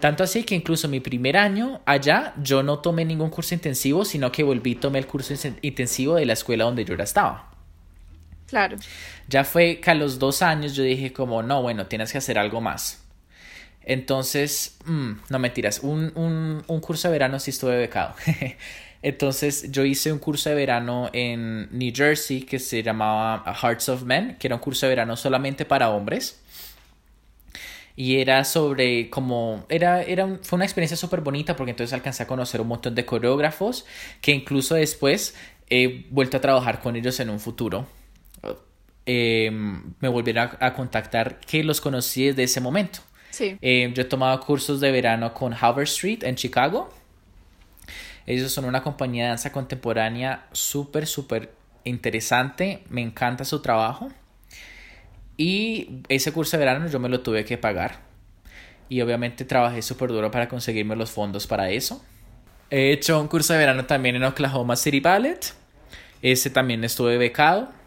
[0.00, 4.32] Tanto así que incluso mi primer año allá yo no tomé ningún curso intensivo, sino
[4.32, 7.50] que volví y tomé el curso intensivo de la escuela donde yo ya estaba.
[8.50, 8.76] Claro.
[9.28, 12.36] Ya fue que a los dos años yo dije como, no, bueno, tienes que hacer
[12.36, 13.00] algo más.
[13.82, 18.14] Entonces, mm, no mentiras, un, un, un curso de verano sí estuve becado.
[19.02, 24.02] Entonces yo hice un curso de verano en New Jersey que se llamaba Hearts of
[24.02, 26.40] Men, que era un curso de verano solamente para hombres.
[27.96, 32.26] Y era sobre como, era, era fue una experiencia súper bonita porque entonces alcancé a
[32.26, 33.86] conocer un montón de coreógrafos
[34.20, 35.34] que incluso después
[35.68, 37.86] he vuelto a trabajar con ellos en un futuro.
[39.12, 43.00] Em, me volvieron a, contactar que los conocí desde ese momento.
[43.30, 43.58] Sí.
[43.60, 46.94] Em, yo he tomado cursos de verano con Harvard Street en Chicago.
[48.24, 52.84] Ellos son una compañía de danza contemporánea súper, súper interesante.
[52.88, 54.12] Me encanta su trabajo.
[55.36, 57.98] Y ese curso de verano yo me lo tuve que pagar.
[58.88, 62.04] Y obviamente trabajé súper duro para conseguirme los fondos para eso.
[62.70, 65.52] He hecho un curso de verano también en Oklahoma City Ballet.
[66.22, 67.79] Ese también estuve becado.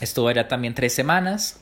[0.00, 1.60] Estuve allá también tres semanas.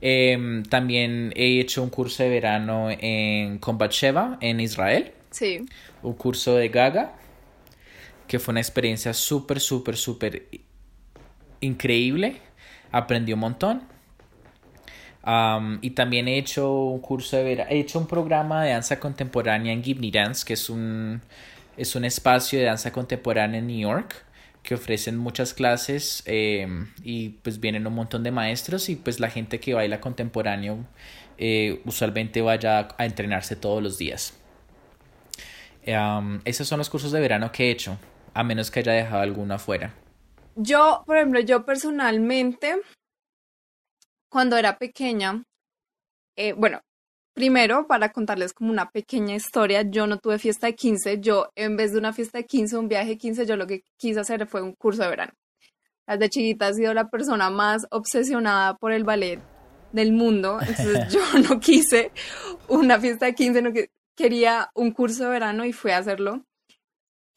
[0.00, 5.12] Em, también he hecho un curso de verano en Kombatsheva, en Israel.
[5.30, 5.66] Sí.
[6.02, 7.14] Un curso de Gaga,
[8.26, 10.46] que fue una experiencia súper, súper, súper
[11.60, 12.40] increíble.
[12.92, 13.82] Aprendí un montón.
[15.82, 19.72] y también he hecho un curso de verano, he hecho un programa de danza contemporánea
[19.72, 21.20] en Gibney Dance, que es un,
[21.76, 24.24] es un espacio de danza contemporánea en New York
[24.68, 29.30] que ofrecen muchas clases em, y pues vienen un montón de maestros y pues la
[29.30, 30.84] gente que baila contemporáneo
[31.38, 34.34] eh, usualmente vaya a entrenarse todos los días.
[36.44, 37.98] esos son los cursos de verano que he hecho,
[38.34, 39.94] a menos que haya dejado alguno afuera.
[40.54, 42.76] Yo, por ejemplo, yo personalmente,
[44.28, 45.44] cuando era pequeña,
[46.36, 46.82] eh, bueno,
[47.38, 51.76] Primero, para contarles como una pequeña historia, yo no tuve fiesta de 15, yo en
[51.76, 54.48] vez de una fiesta de 15, un viaje de 15, yo lo que quise hacer
[54.48, 55.32] fue un curso de verano.
[56.08, 59.40] Desde chiquita he sido la persona más obsesionada por el ballet
[59.92, 62.10] del mundo, entonces yo no quise
[62.66, 66.44] una fiesta de 15, no que quería un curso de verano y fui a hacerlo.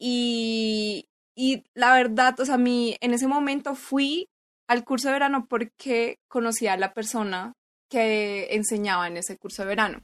[0.00, 4.28] Y, y la verdad, o sea, a mí en ese momento fui
[4.66, 7.54] al curso de verano porque conocía a la persona
[7.92, 10.00] que enseñaba en ese curso de verano.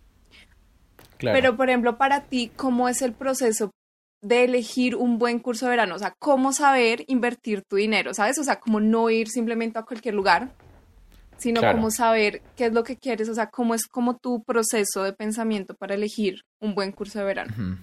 [1.18, 3.70] Pero, por ejemplo, para ti, ¿cómo es el proceso
[4.20, 5.94] de elegir un buen curso de verano?
[5.94, 8.12] O sea, ¿cómo saber invertir tu dinero?
[8.12, 8.38] ¿Sabes?
[8.38, 10.50] O sea, como no ir simplemente a cualquier lugar,
[11.38, 13.30] sino cómo saber qué es lo que quieres.
[13.30, 17.24] O sea, cómo es como tu proceso de pensamiento para elegir un buen curso de
[17.24, 17.78] verano.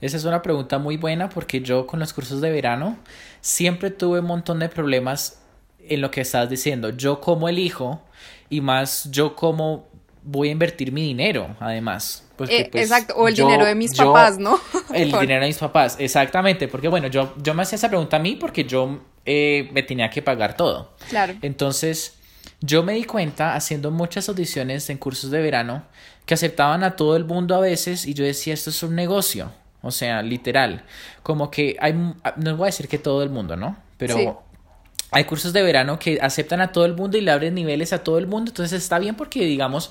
[0.00, 2.96] Esa es una pregunta muy buena porque yo con los cursos de verano
[3.42, 5.42] siempre tuve un montón de problemas
[5.78, 6.90] en lo que estás diciendo.
[6.90, 8.02] Yo como elijo
[8.50, 9.88] y más yo cómo
[10.22, 12.24] voy a invertir mi dinero, además.
[12.48, 14.60] Eh, pues, exacto, o el dinero de mis papás, ¿no?
[14.94, 18.20] el dinero de mis papás, exactamente, porque bueno, yo, yo me hacía esa pregunta a
[18.20, 20.92] mí porque yo eh, me tenía que pagar todo.
[21.08, 21.34] Claro.
[21.42, 22.18] Entonces,
[22.60, 25.84] yo me di cuenta haciendo muchas audiciones en cursos de verano
[26.26, 29.50] que aceptaban a todo el mundo a veces y yo decía, esto es un negocio.
[29.80, 30.84] O sea, literal.
[31.22, 33.76] Como que hay, no voy a decir que todo el mundo, ¿no?
[33.96, 34.44] Pero
[35.10, 38.04] hay cursos de verano que aceptan a todo el mundo y le abren niveles a
[38.04, 38.50] todo el mundo.
[38.50, 39.90] Entonces está bien porque, digamos,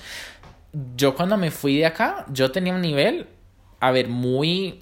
[0.96, 3.26] yo cuando me fui de acá, yo tenía un nivel,
[3.80, 4.80] a ver, muy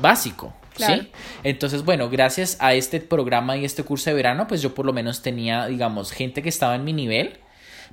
[0.00, 0.54] básico.
[0.76, 1.10] ¿Sí?
[1.42, 4.92] Entonces, bueno, gracias a este programa y este curso de verano, pues yo por lo
[4.92, 7.38] menos tenía, digamos, gente que estaba en mi nivel,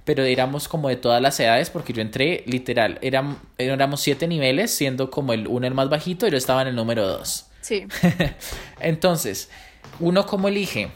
[0.03, 4.69] pero éramos como de todas las edades, porque yo entré literal, eran, éramos siete niveles,
[4.71, 7.47] siendo como el uno el más bajito y yo estaba en el número dos.
[7.61, 7.87] Sí.
[8.81, 9.49] Entonces,
[10.01, 10.91] uno como elige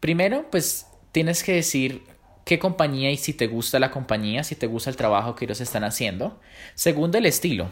[0.00, 2.02] Primero, pues tienes que decir,
[2.48, 5.60] qué compañía y si te gusta la compañía, si te gusta el trabajo que ellos
[5.60, 6.40] están haciendo.
[6.74, 7.68] Segundo, el estilo.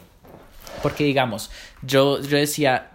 [0.82, 2.90] Porque digamos, yo, yo decía,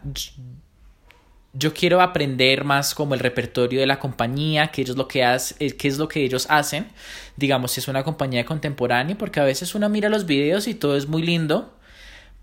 [1.53, 5.87] yo quiero aprender más como el repertorio de la compañía, qué lo que eh, qué
[5.87, 6.87] es lo que ellos hacen.
[7.35, 10.95] Digamos, si es una compañía contemporánea, porque a veces uno mira los videos y todo
[10.95, 11.73] es muy lindo,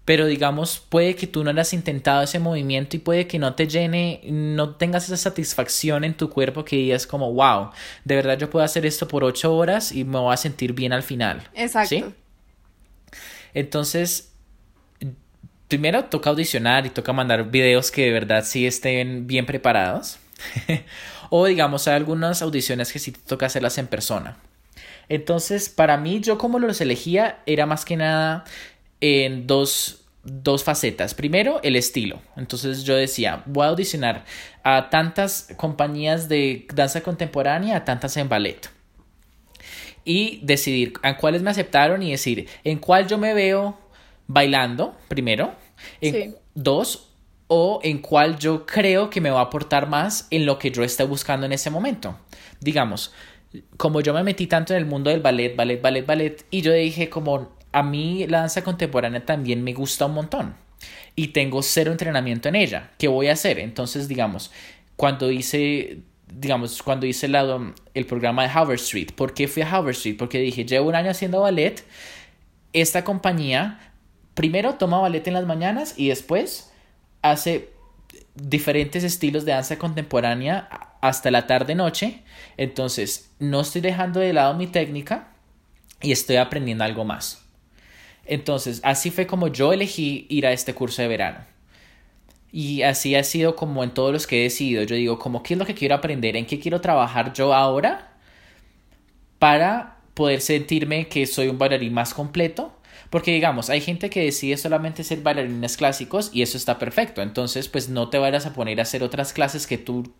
[0.08, 3.66] pero digamos, puede que tú no hayas intentado ese movimiento y puede que no te
[3.66, 7.72] llene, no tengas esa satisfacción en tu cuerpo que digas como, wow,
[8.06, 10.94] de verdad yo puedo hacer esto por ocho horas y me voy a sentir bien
[10.94, 11.46] al final.
[11.52, 12.14] Exacto.
[13.52, 14.32] Entonces,
[15.68, 20.18] primero toca audicionar y toca mandar videos que de verdad sí estén bien preparados.
[21.28, 24.38] o digamos, hay algunas audiciones que sí toca hacerlas en persona.
[25.10, 28.46] Entonces, para mí, yo como los elegía era más que nada
[29.00, 31.14] en dos, dos facetas.
[31.14, 32.20] Primero, el estilo.
[32.36, 34.24] Entonces yo decía, voy a audicionar
[34.62, 38.70] a tantas compañías de danza contemporánea, a tantas en ballet.
[40.04, 43.78] Y decidir a cuáles me aceptaron y decir en cuál yo me veo
[44.26, 45.54] bailando, primero.
[46.00, 47.08] En Dos,
[47.48, 50.84] o en cuál yo creo que me va a aportar más en lo que yo
[50.84, 52.16] esté buscando en ese momento.
[52.60, 53.12] Digamos,
[53.76, 56.72] como yo me metí tanto en el mundo del ballet, ballet, ballet, ballet, y yo
[56.72, 60.54] dije como a mí la danza contemporánea también me gusta un montón
[61.14, 62.90] y tengo cero entrenamiento en ella.
[62.98, 63.58] ¿Qué voy a hacer?
[63.58, 64.52] Entonces, digamos,
[64.96, 65.98] cuando hice,
[66.32, 67.36] digamos, cuando hice el,
[67.94, 70.16] el programa de Howard Street, ¿por qué fui a Howard Street?
[70.16, 71.84] Porque dije, llevo un año haciendo ballet,
[72.72, 73.92] esta compañía
[74.34, 76.72] primero toma ballet en las mañanas y después
[77.22, 77.70] hace
[78.36, 80.68] diferentes estilos de danza contemporánea
[81.00, 82.22] hasta la tarde-noche.
[82.56, 85.32] Entonces, no estoy dejando de lado mi técnica
[86.00, 87.47] y estoy aprendiendo algo más.
[88.28, 91.38] Entonces, así fue como yo elegí ir a este curso de verano.
[92.52, 94.82] Y así ha sido como en todos los que he decidido.
[94.82, 96.36] Yo digo, como, ¿qué es lo que quiero aprender?
[96.36, 98.16] ¿En qué quiero trabajar yo ahora?
[99.38, 102.74] Para poder sentirme que soy un bailarín más completo.
[103.10, 107.22] Porque digamos, hay gente que decide solamente ser bailarines clásicos y eso está perfecto.
[107.22, 110.12] Entonces, pues no te vayas a poner a hacer otras clases que tú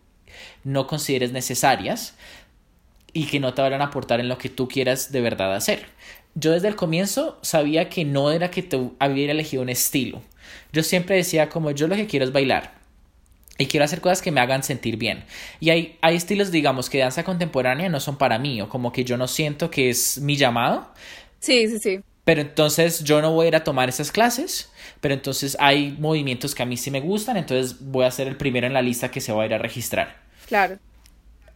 [0.63, 2.15] no consideres necesarias
[3.13, 5.87] y que no te vayan a aportar en lo que tú quieras de verdad hacer
[6.39, 10.21] yo desde el comienzo sabía que no era que te hubiera elegido un estilo.
[10.71, 12.79] Yo siempre decía como yo lo que quiero es bailar.
[13.57, 15.25] Y quiero hacer cosas que me hagan sentir bien.
[15.59, 19.03] Y hay, hay estilos, digamos, que danza contemporánea no son para mí, o como que
[19.03, 20.87] yo no siento que es mi llamado.
[21.39, 21.99] Sí, sí, sí.
[22.23, 24.71] Pero entonces yo no voy a ir a tomar esas clases,
[25.01, 28.37] pero entonces hay movimientos que a mí sí me gustan, entonces voy a ser el
[28.37, 30.15] primero en la lista que se va a ir a registrar.
[30.47, 30.77] Claro.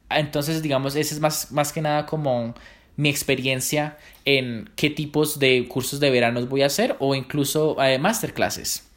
[0.10, 2.54] Entonces, digamos, ese es más, más que nada como
[2.96, 7.98] mi experiencia en qué tipos de cursos de verano voy a hacer o incluso eh,
[7.98, 8.88] masterclasses,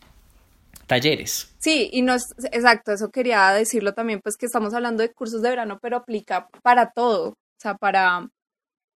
[0.87, 1.55] talleres.
[1.59, 5.43] Sí, y no es exacto, eso quería decirlo también, pues que estamos hablando de cursos
[5.43, 8.29] de verano, pero aplica para todo, o sea, para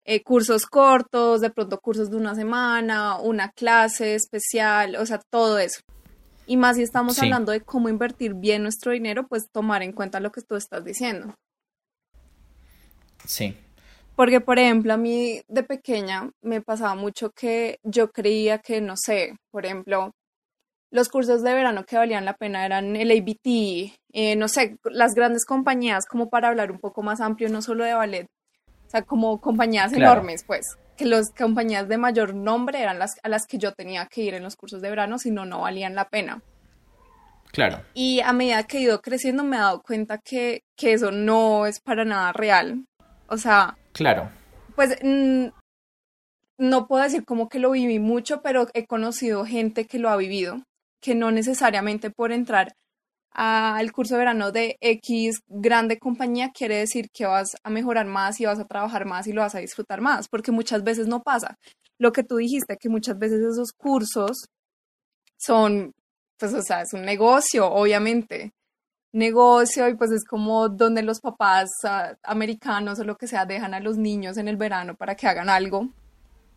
[0.04, 5.58] eh, cursos cortos, de pronto cursos de una semana, una clase especial, o sea, todo
[5.58, 5.80] eso.
[6.46, 10.18] Y más si estamos hablando de cómo invertir bien nuestro dinero, pues tomar en cuenta
[10.18, 11.34] lo que tú estás diciendo.
[13.26, 13.54] Sí,
[14.18, 18.96] porque, por ejemplo, a mí de pequeña me pasaba mucho que yo creía que, no
[18.96, 20.10] sé, por ejemplo,
[20.90, 25.14] los cursos de verano que valían la pena eran el ABT, eh, no sé, las
[25.14, 28.26] grandes compañías, como para hablar un poco más amplio, no solo de ballet,
[28.88, 33.28] o sea, como compañías enormes, pues, que las compañías de mayor nombre eran las a
[33.28, 35.94] las que yo tenía que ir en los cursos de verano, si no, no valían
[35.94, 36.42] la pena.
[37.52, 37.82] Claro.
[37.94, 41.66] Y a medida que he ido creciendo me he dado cuenta que, que eso no
[41.66, 42.84] es para nada real.
[43.28, 44.30] O sea, Claro.
[44.76, 44.96] Pues
[46.56, 50.16] no puedo decir como que lo viví mucho, pero he conocido gente que lo ha
[50.16, 50.62] vivido,
[51.02, 52.74] que no necesariamente por entrar
[53.32, 58.40] al curso de verano de X grande compañía quiere decir que vas a mejorar más
[58.40, 61.24] y vas a trabajar más y lo vas a disfrutar más, porque muchas veces no
[61.24, 61.56] pasa.
[61.98, 64.46] Lo que tú dijiste, que muchas veces esos cursos
[65.36, 65.90] son,
[66.38, 68.52] pues, o sea, es un negocio, obviamente
[69.12, 73.74] negocio y pues es como donde los papás ah, americanos o lo que sea dejan
[73.74, 75.88] a los niños en el verano para que hagan algo.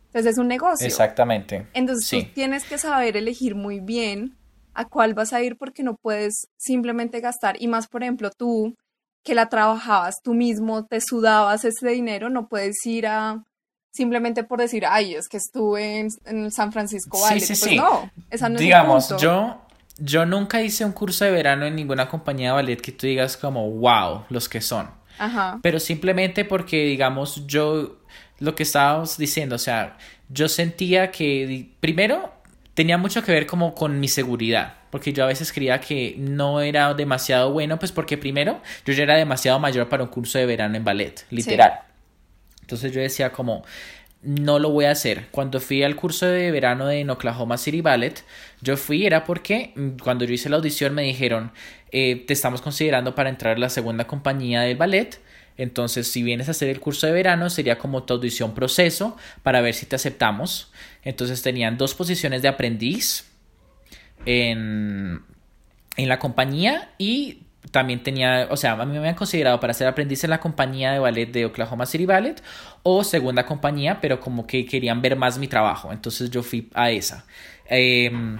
[0.06, 0.86] Entonces es un negocio.
[0.86, 1.66] Exactamente.
[1.72, 4.36] Entonces tú tienes que saber elegir muy bien
[4.74, 7.56] a cuál vas a ir porque no puedes simplemente gastar.
[7.60, 8.76] Y más, por ejemplo, tú
[9.22, 13.42] que la trabajabas tú mismo, te sudabas ese dinero, no puedes ir a
[13.92, 17.40] simplemente por decir, ay, es que estuve en, San Francisco Valley.
[17.40, 19.61] Sí, sí, pues no, esa no Digamos, es yo
[20.04, 23.36] yo nunca hice un curso de verano en ninguna compañía de ballet que tú digas
[23.36, 24.90] como, wow, los que son.
[25.16, 25.60] Ajá.
[25.62, 28.00] Pero simplemente porque, digamos, yo,
[28.40, 29.96] lo que estábamos diciendo, o sea,
[30.28, 32.32] yo sentía que, primero,
[32.74, 36.60] tenía mucho que ver como con mi seguridad, porque yo a veces creía que no
[36.60, 40.46] era demasiado bueno, pues porque primero, yo ya era demasiado mayor para un curso de
[40.46, 41.80] verano en ballet, literal.
[42.62, 43.64] Entonces yo decía como,
[44.22, 45.26] no lo voy a hacer.
[45.30, 48.24] Cuando fui al curso de verano de Oklahoma City Ballet,
[48.60, 51.52] yo fui, era porque mm, cuando yo hice la audición me dijeron,
[51.90, 55.20] eh, te estamos considerando para entrar a la segunda compañía del ballet.
[55.58, 59.60] Entonces, si vienes a hacer el curso de verano, sería como tu audición proceso para
[59.60, 60.72] ver si te aceptamos.
[61.02, 63.26] Entonces, tenían dos posiciones de aprendiz
[64.24, 65.20] en,
[65.96, 69.86] en la compañía y también tenía, o sea, a mí me habían considerado para ser
[69.86, 72.42] aprendiz en la compañía de ballet de Oklahoma City Ballet
[72.82, 76.90] o segunda compañía, pero como que querían ver más mi trabajo, entonces yo fui a
[76.90, 77.24] esa.
[77.66, 78.38] Em,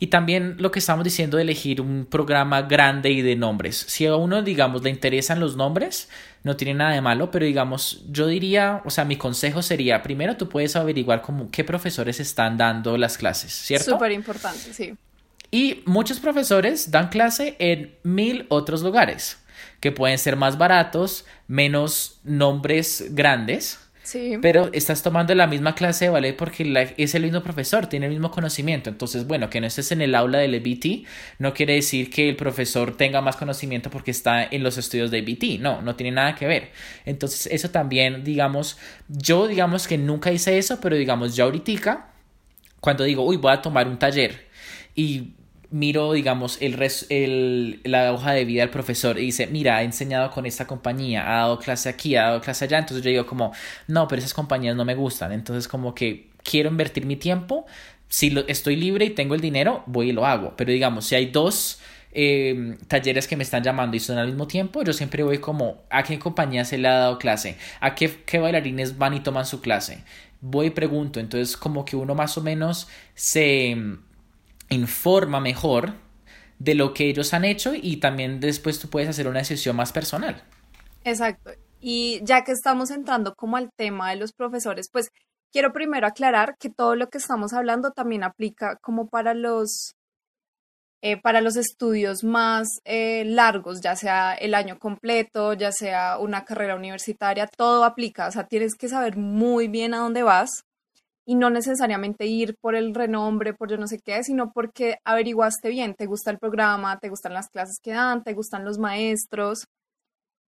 [0.00, 3.76] y también lo que estamos diciendo de elegir un programa grande y de nombres.
[3.76, 6.08] Si a uno, digamos, le interesan los nombres,
[6.42, 10.36] no tiene nada de malo, pero digamos, yo diría, o sea, mi consejo sería, primero
[10.36, 13.92] tú puedes averiguar como qué profesores están dando las clases, ¿cierto?
[13.92, 14.94] Súper importante, sí.
[15.54, 19.38] Y muchos profesores dan clase en mil otros lugares,
[19.78, 23.78] que pueden ser más baratos, menos nombres grandes.
[24.02, 24.36] Sí.
[24.42, 28.12] Pero estás tomando la misma clase de ballet porque es el mismo profesor, tiene el
[28.12, 28.90] mismo conocimiento.
[28.90, 31.06] Entonces, bueno, que no estés en el aula del EBT
[31.38, 35.18] no quiere decir que el profesor tenga más conocimiento porque está en los estudios de
[35.18, 35.60] EBT.
[35.60, 36.72] No, no tiene nada que ver.
[37.04, 38.76] Entonces, eso también, digamos,
[39.06, 42.08] yo digamos que nunca hice eso, pero digamos, ya ahorita,
[42.80, 44.52] cuando digo, uy, voy a tomar un taller
[44.96, 45.34] y
[45.74, 50.30] miro, digamos, el, el la hoja de vida del profesor y dice, mira, ha enseñado
[50.30, 53.52] con esta compañía, ha dado clase aquí, ha dado clase allá, entonces yo digo como,
[53.88, 57.66] no, pero esas compañías no me gustan, entonces como que quiero invertir mi tiempo,
[58.08, 61.16] si lo, estoy libre y tengo el dinero, voy y lo hago, pero digamos, si
[61.16, 61.80] hay dos...
[62.16, 65.82] Eh, talleres que me están llamando y son al mismo tiempo, yo siempre voy como
[65.90, 69.44] a qué compañía se le ha dado clase, a qué, qué bailarines van y toman
[69.44, 70.04] su clase.
[70.40, 73.76] Voy y pregunto, entonces como que uno más o menos se,
[74.74, 75.94] informa mejor
[76.58, 79.92] de lo que ellos han hecho y también después tú puedes hacer una decisión más
[79.92, 80.42] personal.
[81.04, 81.50] Exacto.
[81.80, 85.10] Y ya que estamos entrando como al tema de los profesores, pues
[85.52, 89.94] quiero primero aclarar que todo lo que estamos hablando también aplica como para los
[91.02, 96.46] eh, para los estudios más eh, largos, ya sea el año completo, ya sea una
[96.46, 98.26] carrera universitaria, todo aplica.
[98.26, 100.64] O sea, tienes que saber muy bien a dónde vas
[101.26, 105.70] y no necesariamente ir por el renombre, por yo no sé qué, sino porque averiguaste
[105.70, 109.66] bien, te gusta el programa, te gustan las clases que dan, te gustan los maestros,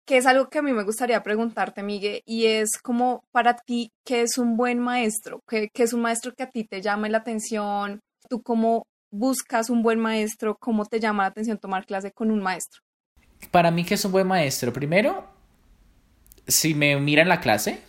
[0.07, 3.91] que es algo que a mí me gustaría preguntarte, Miguel, y es como para ti,
[4.05, 5.41] ¿qué es un buen maestro?
[5.49, 8.01] ¿Qué, es un maestro que a ti te llame la atención?
[8.29, 10.57] ¿Tú cómo buscas un buen maestro?
[10.59, 12.81] ¿Cómo te llama la atención tomar clase con un maestro?
[13.51, 14.73] Para mí, ¿qué es un buen maestro?
[14.73, 15.27] Primero,
[16.47, 17.81] si me mira en la clase,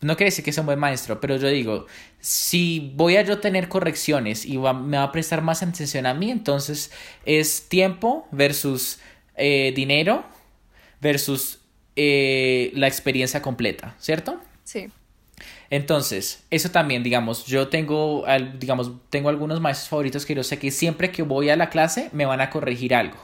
[0.00, 1.86] no quiere decir que sea un buen maestro, pero yo digo,
[2.20, 6.30] si voy a yo tener correcciones y me va a prestar más atención a mí,
[6.30, 6.92] entonces
[7.24, 8.98] es tiempo versus
[9.36, 10.24] eh, dinero
[11.00, 11.60] versus
[11.94, 14.40] eh, la experiencia completa, ¿cierto?
[14.64, 14.88] Sí.
[15.70, 18.24] Entonces, eso también, digamos, yo tengo,
[18.58, 22.08] digamos, tengo algunos maestros favoritos que yo sé que siempre que voy a la clase
[22.12, 23.18] me van a corregir algo.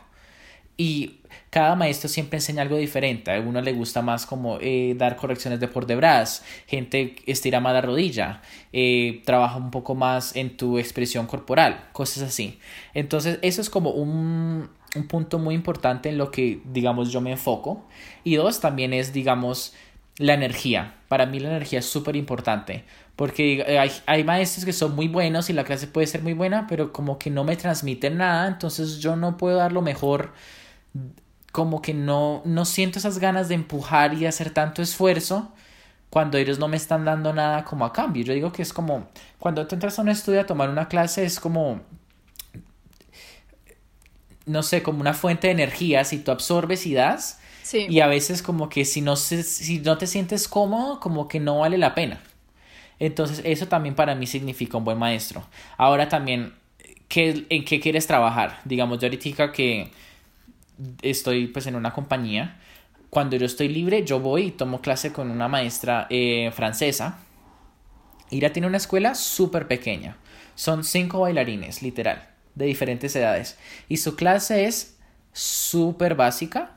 [0.77, 1.21] Y
[1.53, 3.31] cada maestro siempre enseña algo diferente.
[3.31, 7.75] A uno le gusta más como eh, dar correcciones de por detrás, gente estira más
[7.75, 8.41] la rodilla,
[8.73, 12.59] eh, trabaja un poco más en tu expresión corporal, cosas así.
[12.95, 17.33] Entonces, eso es como un, un punto muy importante en lo que, digamos, yo me
[17.33, 17.85] enfoco.
[18.25, 19.75] Y dos, también es, digamos,
[20.17, 20.95] la energía.
[21.09, 22.85] Para mí la energía es súper importante.
[23.15, 26.67] Porque hay, hay, maestros que son muy buenos y la clase puede ser muy buena,
[26.67, 30.33] pero como que no me transmiten nada, entonces yo no puedo dar lo mejor
[31.53, 35.53] como que no, no siento esas ganas de empujar y hacer tanto esfuerzo
[36.09, 38.25] cuando ellos no me están dando nada como a cambio.
[38.25, 41.25] Yo digo que es como, cuando tú entras a un estudio a tomar una clase,
[41.25, 41.81] es como,
[44.47, 47.39] no sé, como una fuente de energía, si tú absorbes y das,
[47.73, 51.61] y a veces como que si no, si no te sientes cómodo, como que no
[51.61, 52.21] vale la pena.
[52.99, 55.45] Entonces eso también para mí significa un buen maestro.
[55.77, 56.55] Ahora también,
[57.09, 58.61] ¿qué, ¿en qué quieres trabajar?
[58.65, 59.91] Digamos, yo ahorita que
[61.03, 62.59] estoy pues en una compañía,
[63.13, 67.19] cuando yo estoy libre, yo voy y tomo clase con una maestra eh, francesa.
[68.31, 70.17] Ira tiene una escuela súper pequeña.
[70.55, 73.59] Son cinco bailarines, literal, de diferentes edades.
[73.89, 74.97] Y su clase es
[75.33, 76.71] súper básica,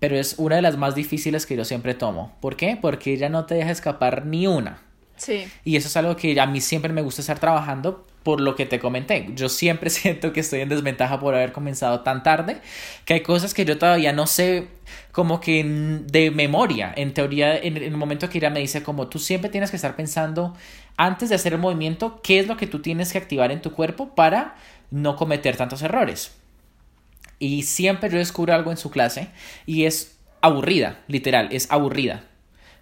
[0.00, 2.36] pero es una de las más difíciles que yo siempre tomo.
[2.40, 2.76] ¿Por qué?
[2.80, 4.82] Porque ella no te deja escapar ni una.
[5.16, 5.46] Sí.
[5.64, 8.66] Y eso es algo que a mí siempre me gusta estar trabajando por lo que
[8.66, 9.28] te comenté.
[9.34, 12.60] Yo siempre siento que estoy en desventaja por haber comenzado tan tarde,
[13.04, 14.68] que hay cosas que yo todavía no sé
[15.12, 16.92] como que de memoria.
[16.96, 19.96] En teoría, en el momento que ella me dice como tú siempre tienes que estar
[19.96, 20.54] pensando
[20.96, 23.72] antes de hacer el movimiento, qué es lo que tú tienes que activar en tu
[23.72, 24.56] cuerpo para
[24.90, 26.32] no cometer tantos errores.
[27.38, 29.28] Y siempre yo descubro algo en su clase
[29.64, 32.27] y es aburrida, literal, es aburrida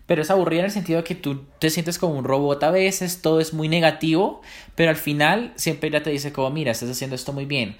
[0.06, 2.70] pero es aburrida en el sentido de que tú te sientes como un robot a
[2.70, 4.40] veces, todo es muy negativo,
[4.74, 7.76] pero al final siempre ella te dice como, mira, estás haciendo esto muy bien,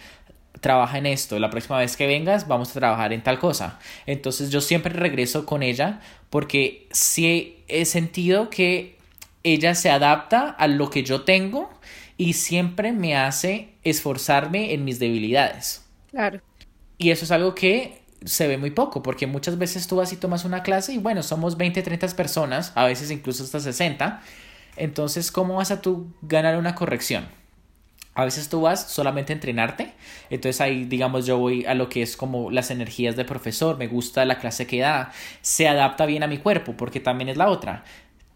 [0.61, 3.79] trabaja en esto, la próxima vez que vengas vamos a trabajar en tal cosa.
[4.07, 6.01] Entonces yo siempre regreso con ella
[6.31, 8.97] porque sí he sentido que
[9.45, 11.70] ella se adapta a lo que yo tengo
[12.16, 15.85] y siempre me hace esforzarme en mis debilidades.
[16.11, 16.41] Claro.
[16.99, 20.17] Y eso es algo que se ve muy poco, porque muchas veces tú vas y
[20.17, 24.23] tomas una clase y bueno, somos 20, 30 personas, a veces incluso hasta 60.
[24.77, 27.27] Entonces, ¿cómo vas a tú ganar una corrección?
[28.14, 29.93] A veces tú vas solamente a entrenarte,
[30.31, 33.89] entonces ahí digamos yo voy a lo que es como las energías de profesor, me
[33.89, 35.12] gusta la clase que da,
[35.43, 37.85] se adapta bien a mi cuerpo, porque también es la otra.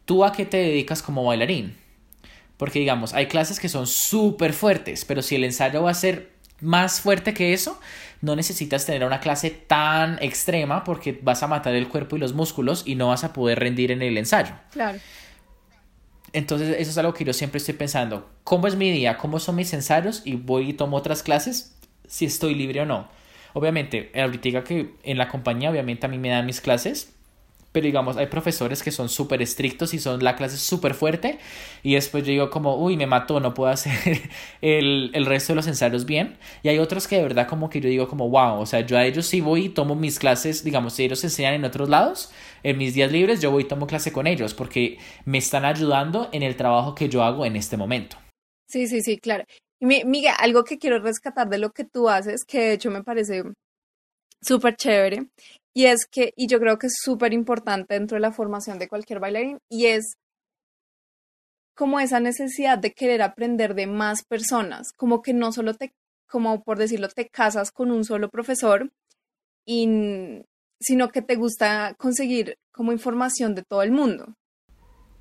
[0.04, 1.76] ¿Tú a qué te dedicas como bailarín?
[2.58, 6.30] Porque digamos, hay clases que son súper fuertes, pero si el ensayo va a ser
[6.60, 7.80] más fuerte que eso,
[8.20, 12.34] no necesitas tener una clase tan extrema porque vas a matar el cuerpo y los
[12.34, 14.54] músculos y no vas a poder rendir en el ensayo.
[14.70, 14.98] Claro.
[16.32, 18.30] Entonces, eso es algo que yo siempre estoy pensando.
[18.44, 19.16] ¿Cómo es mi día?
[19.16, 20.22] ¿Cómo son mis ensayos?
[20.24, 23.08] Y voy y tomo otras clases si estoy libre o no.
[23.52, 27.12] Obviamente, ahorita que en la compañía, obviamente a mí me dan mis clases,
[27.72, 31.38] pero digamos, hay profesores que son súper estrictos y son la clase súper fuerte
[31.82, 34.20] y después yo digo como, uy, me mató, no puedo hacer
[34.60, 36.36] el, el, resto de los ensayos bien.
[36.62, 38.98] Y hay otros que de verdad como que yo digo como, wow, o sea, yo
[38.98, 42.32] a ellos sí voy y tomo mis clases, digamos, si ellos enseñan en otros lados,
[42.62, 46.28] en mis días libres, yo voy y tomo clase con ellos porque me están ayudando
[46.32, 48.16] en el trabajo que yo hago en este momento.
[48.66, 49.44] Sí, sí, sí, claro.
[49.80, 53.42] Miguel, algo que quiero rescatar de lo que tú haces, que de hecho me parece
[54.42, 55.26] súper chévere,
[55.74, 58.88] y es que, y yo creo que es súper importante dentro de la formación de
[58.88, 60.14] cualquier bailarín, y es
[61.74, 65.92] como esa necesidad de querer aprender de más personas, como que no solo te,
[66.28, 68.90] como por decirlo, te casas con un solo profesor,
[69.66, 70.42] y,
[70.80, 74.34] sino que te gusta conseguir como información de todo el mundo,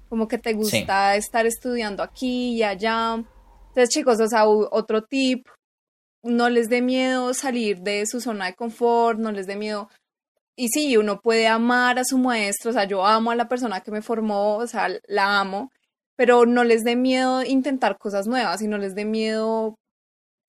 [0.10, 3.14] como que te gusta estar estudiando aquí y allá.
[3.14, 5.48] Entonces, chicos, o sea, otro tip,
[6.24, 9.90] no les dé miedo salir de su zona de confort, no les dé miedo
[10.60, 13.80] y sí, uno puede amar a su maestro, o sea, yo amo a la persona
[13.80, 15.72] que me formó, o sea, la amo,
[16.18, 19.78] pero no les dé miedo intentar cosas nuevas y no les dé miedo,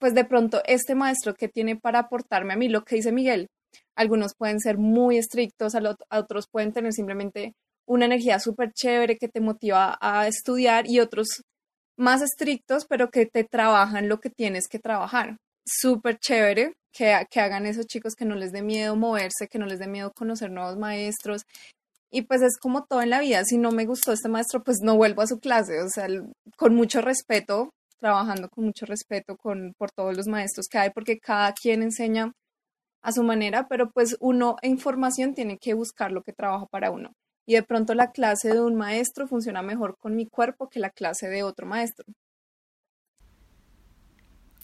[0.01, 3.51] pues de pronto, este maestro que tiene para aportarme a mí, lo que dice Miguel,
[3.95, 7.55] algunos pueden ser muy estrictos, a, otros pueden tener simplemente
[7.87, 11.45] una energía súper chévere que te motiva a estudiar y otros
[11.97, 15.37] más estrictos, pero que te trabajan lo que tienes que trabajar.
[15.73, 19.67] Súper chévere que, que hagan esos chicos, que no les dé miedo moverse, que no
[19.67, 21.43] les dé miedo conocer nuevos maestros.
[22.11, 24.79] Y pues es como todo en la vida, si no me gustó este maestro, pues
[24.83, 26.09] no vuelvo a su clase, o sea,
[26.57, 31.21] con mucho respeto, trabajando con mucho respeto con, por todos los maestros que hay, porque
[31.21, 32.33] cada quien enseña
[33.03, 36.91] a su manera, pero pues uno en formación tiene que buscar lo que trabaja para
[36.91, 37.13] uno.
[37.47, 40.91] Y de pronto la clase de un maestro funciona mejor con mi cuerpo que la
[40.91, 42.07] clase de otro maestro.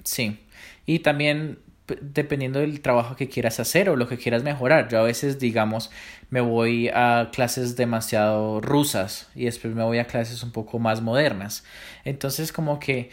[0.06, 0.38] Sí,
[0.86, 1.58] y también
[2.00, 4.88] dependiendo del trabajo que quieras hacer o lo que quieras mejorar.
[4.88, 5.90] Yo a veces, digamos,
[6.30, 11.00] me voy a clases demasiado rusas y después me voy a clases un poco más
[11.00, 11.64] modernas.
[12.04, 13.10] Entonces, como que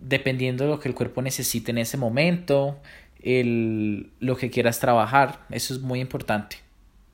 [0.00, 2.80] dependiendo de lo que el cuerpo necesite en ese momento,
[3.20, 6.56] el, lo que quieras trabajar, eso es muy importante.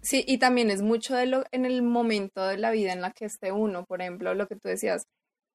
[0.00, 3.10] Sí, y también es mucho de lo en el momento de la vida en la
[3.10, 5.06] que esté uno, por ejemplo, lo que tú decías,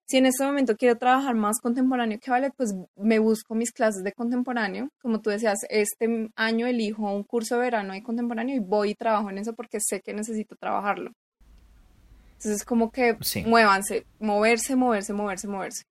[0.10, 4.04] si en este momento quiero trabajar más contemporáneo que ballet, pues me busco mis clases
[4.04, 4.90] de contemporáneo.
[5.04, 8.96] Como tú decías, este año elijo un curso de verano de contemporáneo y voy y
[8.96, 11.12] trabajo en eso porque sé que necesito trabajarlo.
[12.30, 15.84] Entonces es como que muévanse, moverse, moverse, moverse, moverse.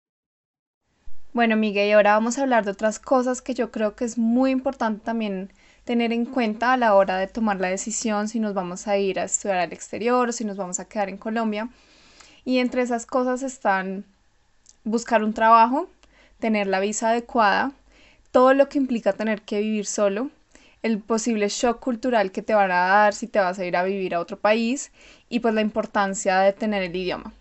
[1.33, 4.19] Bueno, Miguel, y ahora vamos a hablar de otras cosas que yo creo que es
[4.19, 5.53] muy importante también
[5.85, 9.21] tener en cuenta a la hora de tomar la decisión si nos vamos a ir
[9.21, 11.71] a estudiar al exterior o si nos vamos a quedar en Colombia.
[12.49, 14.07] Y entre esas cosas están
[14.83, 15.87] buscar un trabajo,
[16.39, 17.73] tener la visa adecuada,
[18.31, 20.31] todo lo que implica tener que vivir solo,
[20.83, 23.83] el posible shock cultural que te van a dar si te vas a ir a
[23.83, 24.93] vivir a otro país
[25.29, 27.35] y pues la importancia de tener el idioma.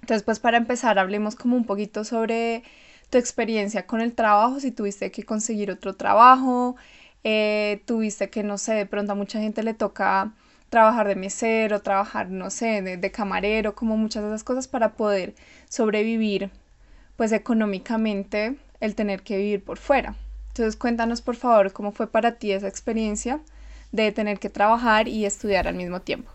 [0.00, 2.62] Entonces pues para empezar hablemos como un poquito sobre
[3.10, 6.76] tu experiencia con el trabajo, si tuviste que conseguir otro trabajo,
[7.24, 10.32] eh, tuviste que no sé, de pronto a mucha gente le toca
[10.74, 15.36] trabajar de mesero, trabajar, no sé, de, camarero, como muchas de esas cosas para poder
[15.68, 16.50] sobrevivir,
[17.16, 20.16] pues económicamente, el tener que vivir por fuera.
[20.48, 23.38] Entonces cuéntanos por favor cómo fue para ti esa experiencia
[23.92, 26.32] de tener que trabajar y estudiar al mismo tiempo.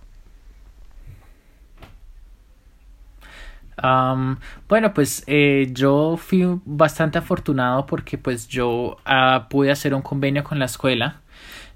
[4.70, 10.46] bueno, pues eh, yo fui bastante afortunado porque pues yo ah, pude hacer un convenio
[10.46, 11.22] con la escuela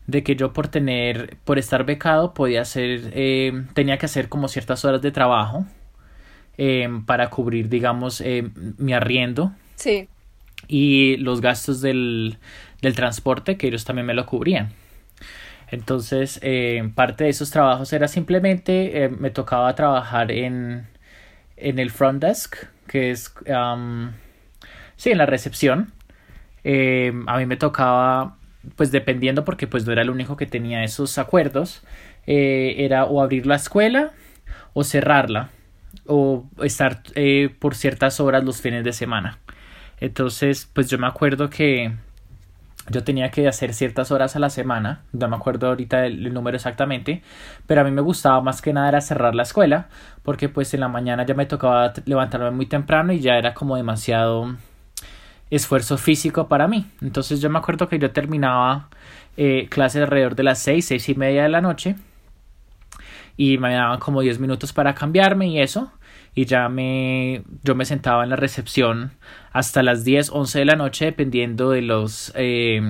[0.07, 4.47] de que yo por tener, por estar becado, podía hacer, eh, tenía que hacer como
[4.47, 5.65] ciertas horas de trabajo
[6.57, 9.53] eh, para cubrir, digamos, eh, mi arriendo.
[9.75, 10.09] Sí.
[10.67, 12.37] Y los gastos del,
[12.81, 14.71] del transporte, que ellos también me lo cubrían.
[15.71, 16.39] Entonces,
[16.93, 20.85] parte de esos trabajos era simplemente, me tocaba trabajar en,
[21.57, 22.55] en el front desk,
[22.87, 23.33] que es,
[24.97, 25.91] sí, en la recepción.
[26.63, 28.37] a mí me tocaba
[28.75, 31.83] pues dependiendo porque pues no era el único que tenía esos acuerdos,
[32.25, 34.11] eh, era o abrir la escuela
[34.73, 35.49] o cerrarla
[36.05, 39.39] o estar eh, por ciertas horas los fines de semana.
[39.99, 41.93] Entonces, pues yo me acuerdo que
[42.89, 46.57] yo tenía que hacer ciertas horas a la semana, no me acuerdo ahorita el, número
[46.57, 47.23] exactamente,
[47.65, 49.87] pero a mí me gustaba más que nada era cerrar la escuela,
[50.23, 53.77] porque pues en la mañana ya me tocaba levantarme muy temprano y ya era como
[53.77, 54.55] demasiado
[55.49, 56.85] esfuerzo físico para mí.
[57.01, 58.89] Entonces yo me acuerdo que yo terminaba
[59.37, 61.95] eh, clases alrededor de las seis, seis y media de la noche
[63.37, 65.91] y me daban como diez minutos para cambiarme y eso
[66.35, 69.11] y ya me yo me sentaba en la recepción
[69.51, 72.81] hasta las diez, once de la noche dependiendo de los eh,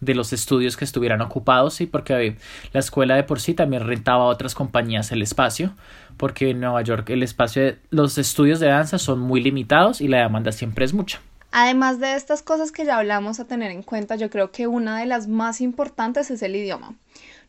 [0.00, 2.36] de los estudios que estuvieran ocupados y porque
[2.72, 5.72] la escuela de por sí también rentaba a otras compañías el espacio
[6.16, 10.18] porque en Nueva York el espacio los estudios de danza son muy limitados y la
[10.18, 11.20] demanda siempre es mucha.
[11.50, 15.00] Además de estas cosas que ya hablamos a tener en cuenta, yo creo que una
[15.00, 16.96] de las más importantes es el idioma,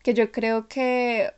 [0.03, 1.33] que yo creo que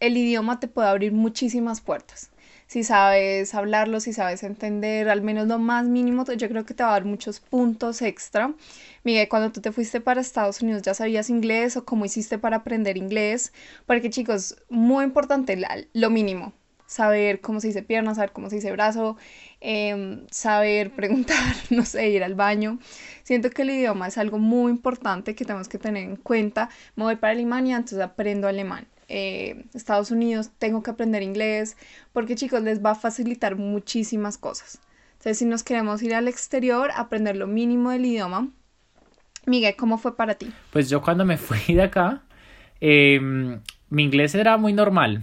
[0.00, 2.30] el idioma te puede abrir muchísimas puertas.
[2.66, 6.84] Si sabes hablarlo, si sabes entender al menos lo más mínimo, yo creo que te
[6.84, 8.54] va a dar muchos puntos extra.
[9.02, 12.58] Miguel, cuando tú te fuiste para Estados Unidos, ¿ya sabías inglés o cómo hiciste para
[12.58, 13.52] aprender inglés?
[13.86, 15.60] Porque chicos, muy importante,
[15.92, 16.52] lo mínimo,
[16.86, 19.16] saber cómo se dice pierna, saber cómo se dice brazo,
[19.60, 22.78] Em, saber preguntar, no sé, ir al baño.
[23.22, 26.70] Siento que el idioma es algo muy importante que tenemos que tener en cuenta.
[26.96, 28.86] Me voy para Alemania, entonces aprendo alemán.
[29.08, 31.76] Eh, Estados Unidos, tengo que aprender inglés,
[32.12, 34.80] porque chicos, les va a facilitar muchísimas cosas.
[35.14, 38.48] Entonces, si nos queremos ir al exterior, aprender lo mínimo del idioma.
[39.46, 40.52] Miguel, ¿cómo fue para ti?
[40.72, 42.22] Pues yo cuando me fui de acá,
[42.80, 45.22] em, mi inglés era muy normal.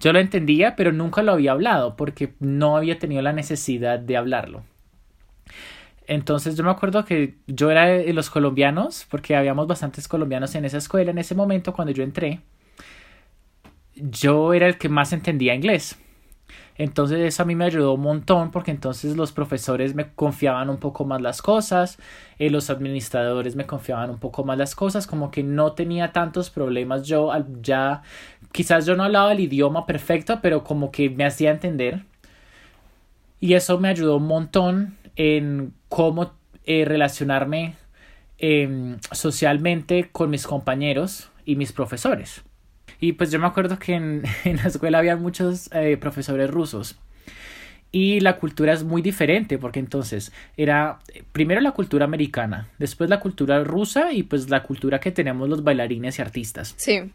[0.00, 4.16] Yo lo entendía, pero nunca lo había hablado porque no había tenido la necesidad de
[4.16, 4.62] hablarlo.
[6.06, 10.64] Entonces yo me acuerdo que yo era de los colombianos, porque habíamos bastantes colombianos en
[10.64, 12.40] esa escuela en ese momento cuando yo entré.
[13.94, 15.98] Yo era el que más entendía inglés.
[16.78, 20.78] Entonces eso a mí me ayudó un montón porque entonces los profesores me confiaban un
[20.78, 21.98] poco más las cosas,
[22.38, 26.50] eh, los administradores me confiaban un poco más las cosas, como que no tenía tantos
[26.50, 28.02] problemas yo ya
[28.52, 32.04] quizás yo no hablaba el idioma perfecto, pero como que me hacía entender.
[33.40, 36.32] Y eso me ayudó un montón en cómo
[36.64, 37.74] eh, relacionarme
[38.38, 42.42] em, socialmente con mis compañeros y mis profesores.
[43.00, 46.98] Y pues yo me acuerdo que en, la escuela había muchos eh, profesores rusos.
[47.90, 50.98] Y la cultura es muy diferente porque entonces era
[51.32, 55.64] primero la cultura americana, después la cultura rusa y pues la cultura que tenemos los
[55.64, 56.74] bailarines y artistas.
[56.76, 57.10] Sí.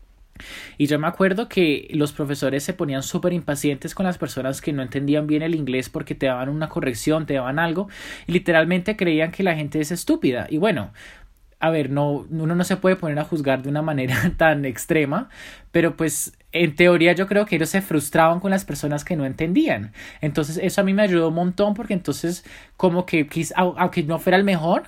[0.78, 4.74] Y yo me acuerdo que los profesores se ponían súper impacientes con las personas que
[4.74, 7.88] no entendían bien el inglés porque te daban una corrección, te daban algo,
[8.28, 10.48] y literalmente creían que la gente es estúpida.
[10.50, 10.92] Y bueno,
[11.60, 15.30] a ver, no, uno no se puede poner a juzgar de una manera tan extrema,
[15.72, 19.26] pero pues en teoría yo creo que ellos se frustraban con las personas que no
[19.26, 19.94] entendían.
[20.20, 22.44] Entonces eso a mí me ayudó un montón porque entonces
[22.76, 24.84] como que aunque no fuera el mejor,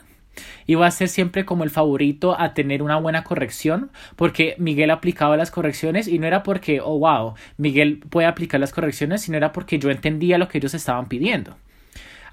[0.65, 5.37] iba a ser siempre como el favorito a tener una buena corrección porque Miguel aplicaba
[5.37, 9.51] las correcciones y no era porque, oh wow, Miguel puede aplicar las correcciones, sino era
[9.51, 11.55] porque yo entendía lo que ellos estaban pidiendo.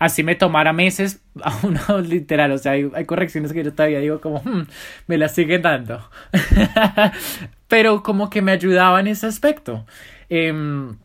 [0.02, 4.20] Así me tomara meses, aún no literal, o sea, hay, correcciones que yo todavía digo
[4.20, 4.66] como, hmm,
[5.06, 6.10] me las siguen dando.
[7.68, 9.86] Pero como que me ayudaba en ese aspecto.
[10.28, 10.96] Em,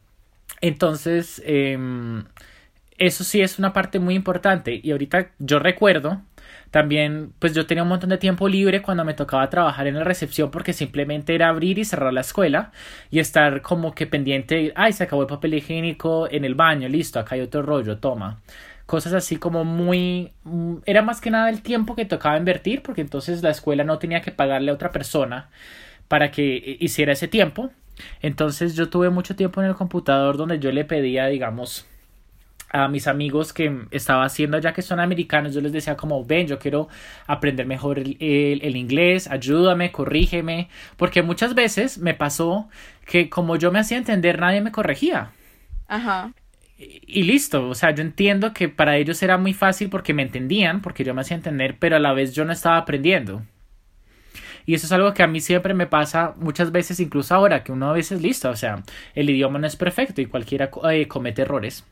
[0.61, 2.23] entonces, em,
[2.97, 4.79] eso sí es una parte muy importante.
[4.81, 6.23] Y ahorita yo recuerdo
[6.78, 10.03] también, pues yo tenía un montón de tiempo libre cuando me tocaba trabajar en la
[10.03, 12.71] recepción porque simplemente era abrir y cerrar la escuela
[13.09, 17.19] y estar como que pendiente, ay, se acabó el papel higiénico en el baño, listo,
[17.19, 18.41] acá hay otro rollo, toma.
[18.86, 20.34] Cosas así como muy...
[20.43, 23.97] Mm, era más que nada el tiempo que tocaba invertir porque entonces la escuela no
[23.97, 25.49] tenía que pagarle a otra persona
[26.07, 27.71] para que hiciera ese tiempo.
[28.21, 31.88] Entonces yo tuve mucho tiempo en el computador donde yo le pedía, digamos,
[32.70, 36.47] a mis amigos que estaba haciendo ya que son americanos, yo les decía como, ven,
[36.47, 36.88] yo quiero
[37.26, 42.70] aprender mejor el, el, inglés, ayúdame, corrígeme, porque muchas veces me pasó
[43.05, 45.32] que como yo me hacía entender, nadie me corregía.
[45.88, 46.34] Ajá.
[46.78, 50.82] Y, listo, o sea, yo entiendo que para ellos era muy fácil porque me entendían,
[50.82, 53.41] porque yo me hacía entender, pero a la vez yo no estaba aprendiendo.
[54.68, 57.72] Y eso es algo que a mí siempre me pasa muchas veces, incluso ahora, que
[57.72, 58.84] uno a veces listo, o sea,
[59.15, 61.84] el idioma no es perfecto y cualquiera eh, comete errores.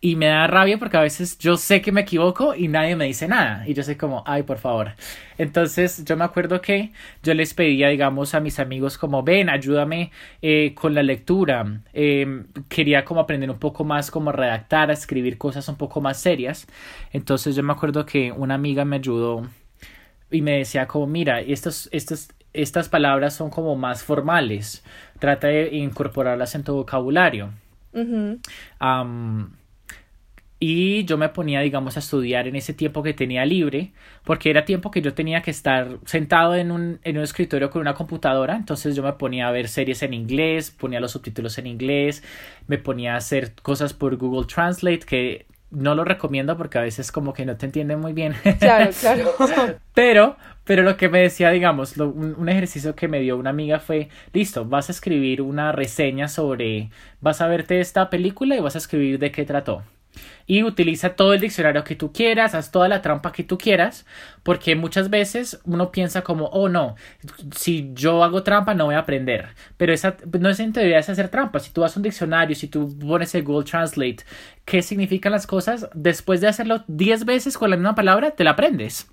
[0.00, 3.06] Y me da rabia porque a veces yo sé que me equivoco y nadie me
[3.06, 3.64] dice nada.
[3.66, 4.92] Y yo sé como, ay, por favor.
[5.38, 10.10] Entonces yo me acuerdo que yo les pedía, digamos, a mis amigos como, ven, ayúdame
[10.42, 11.82] eh, con la lectura.
[11.92, 16.20] Em, quería como aprender un poco más como redactar, a escribir cosas un poco más
[16.20, 16.66] serias.
[17.12, 19.48] Entonces yo me acuerdo que una amiga me ayudó
[20.30, 24.84] y me decía como, mira, estos, estos, estas palabras son como más formales.
[25.18, 27.50] Trata de incorporarlas en tu vocabulario
[30.64, 33.90] y yo me ponía, digamos, a estudiar en ese tiempo que tenía libre,
[34.22, 37.80] porque era tiempo que yo tenía que estar sentado en un, en un escritorio con
[37.80, 41.66] una computadora, entonces yo me ponía a ver series en inglés, ponía los subtítulos en
[41.66, 42.22] inglés,
[42.68, 47.10] me ponía a hacer cosas por Google Translate, que no lo recomiendo porque a veces
[47.10, 48.36] como que no te entienden muy bien.
[48.60, 49.80] Claro, claro.
[49.94, 54.10] Pero, pero lo que me decía, digamos, un, ejercicio que me dio una amiga fue,
[54.32, 56.90] listo, vas a escribir una reseña sobre,
[57.20, 59.82] vas a verte esta película y vas a escribir de qué trató
[60.46, 64.06] y utiliza todo el diccionario que tú quieras, haz toda la trampa que tú quieras,
[64.42, 66.96] porque muchas veces uno piensa como, oh no,
[67.56, 71.08] si yo hago trampa no voy a aprender, pero esa no es en teoría es
[71.08, 74.24] hacer trampa, si tú vas un diccionario, si tú pones el Google Translate,
[74.64, 78.52] qué significan las cosas, después de hacerlo 10 veces con la misma palabra, te la
[78.52, 79.11] aprendes.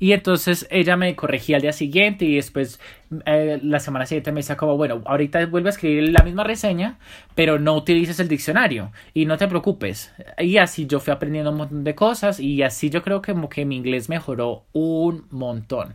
[0.00, 2.80] Y entonces ella me corregía al día siguiente y después
[3.26, 6.98] eh, la semana siguiente me decía como, bueno, ahorita vuelve a escribir la misma reseña,
[7.34, 10.10] pero no utilices el diccionario y no te preocupes.
[10.38, 13.66] Y así yo fui aprendiendo un montón de cosas y así yo creo que, que
[13.66, 15.94] mi inglés mejoró un montón.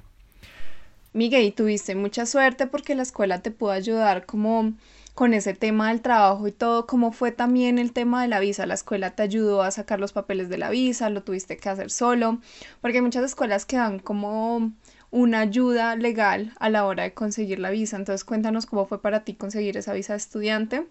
[1.14, 4.74] Miguel, tuviste mucha suerte porque la escuela te pudo ayudar como
[5.16, 8.66] con ese tema del trabajo y todo, ¿cómo fue también el tema de la visa?
[8.66, 11.10] ¿La escuela te ayudó a sacar los papeles de la visa?
[11.10, 12.40] ¿Lo tuviste que hacer solo?
[12.82, 14.74] Porque hay muchas escuelas que dan como
[15.12, 17.96] una ayuda legal a la hora de conseguir la visa.
[17.96, 20.86] Entonces cuéntanos cómo fue para ti conseguir esa visa de estudiante.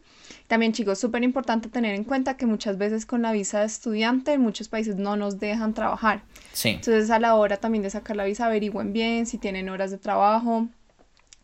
[0.46, 4.32] También chicos, súper importante tener en cuenta que muchas veces con la visa de estudiante
[4.32, 6.22] en muchos países no nos dejan trabajar.
[6.54, 6.70] Sí.
[6.70, 9.98] Entonces a la hora también de sacar la visa averigüen bien si tienen horas de
[9.98, 10.68] trabajo,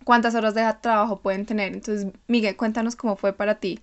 [0.05, 1.73] cuántas horas de trabajo pueden tener.
[1.73, 3.81] Entonces, Miguel, cuéntanos cómo fue para ti,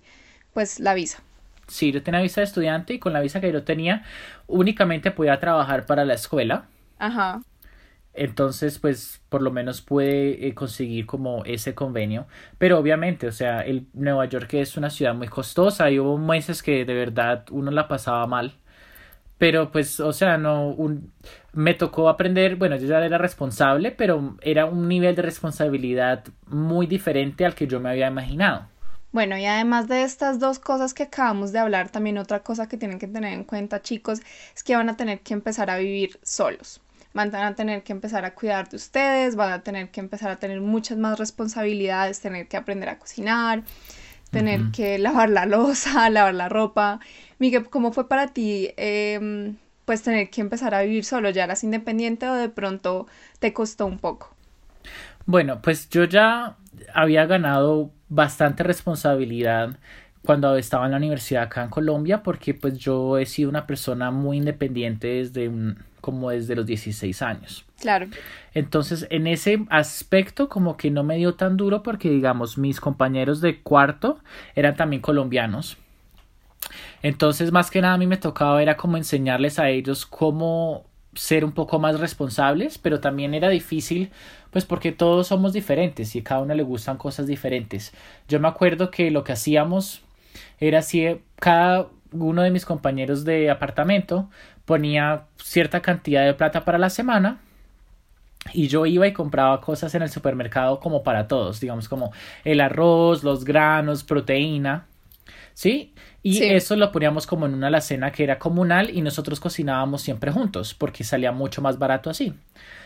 [0.52, 1.22] pues, la visa.
[1.66, 4.04] Sí, yo tenía visa de estudiante y con la visa que yo tenía
[4.46, 6.66] únicamente podía trabajar para la escuela.
[6.98, 7.42] Ajá.
[8.14, 12.26] Entonces, pues, por lo menos pude eh, conseguir como ese convenio.
[12.56, 16.62] Pero obviamente, o sea, el Nueva York es una ciudad muy costosa y hubo meses
[16.62, 18.54] que de verdad uno la pasaba mal
[19.38, 21.12] pero pues, o sea, no, un,
[21.58, 26.86] me tocó aprender, bueno, yo ya era responsable, pero era un nivel de responsabilidad muy
[26.86, 28.68] diferente al que yo me había imaginado.
[29.10, 32.76] Bueno, y además de estas dos cosas que acabamos de hablar, también otra cosa que
[32.76, 34.20] tienen que tener en cuenta, chicos,
[34.54, 36.80] es que van a tener que empezar a vivir solos.
[37.12, 40.36] Van a tener que empezar a cuidar de ustedes, van a tener que empezar a
[40.36, 43.64] tener muchas más responsabilidades, tener que aprender a cocinar,
[44.30, 47.00] tener que lavar la losa, lavar la ropa.
[47.40, 49.56] Miguel, ¿cómo fue para ti em,
[49.88, 51.30] pues tener que empezar a vivir solo?
[51.30, 53.06] ¿Ya eras independiente o de pronto
[53.38, 54.34] te costó un poco?
[55.24, 56.56] Bueno, pues yo ya
[56.92, 59.78] había ganado bastante responsabilidad
[60.26, 64.10] cuando estaba en la universidad acá en Colombia porque pues yo he sido una persona
[64.10, 65.50] muy independiente desde
[66.02, 67.64] como desde los 16 años.
[67.80, 68.08] Claro.
[68.52, 73.40] Entonces, en ese aspecto como que no me dio tan duro porque digamos mis compañeros
[73.40, 74.18] de cuarto
[74.54, 75.78] eran también colombianos.
[77.02, 80.84] Entonces, más que nada a mí me tocaba era como enseñarles a ellos cómo
[81.14, 84.10] ser un poco más responsables, pero también era difícil,
[84.50, 87.92] pues porque todos somos diferentes y a cada uno le gustan cosas diferentes.
[88.28, 90.02] Yo me acuerdo que lo que hacíamos
[90.60, 94.30] era así, cada uno de mis compañeros de apartamento
[94.64, 97.40] ponía cierta cantidad de plata para la semana
[98.52, 102.12] y yo iba y compraba cosas en el supermercado como para todos, digamos como
[102.44, 104.86] el arroz, los granos, proteína,
[105.58, 105.92] ¿sí?
[106.22, 110.30] Y eso lo poníamos como en una alacena que era comunal y nosotros cocinábamos siempre
[110.30, 112.32] juntos porque salía mucho más barato así.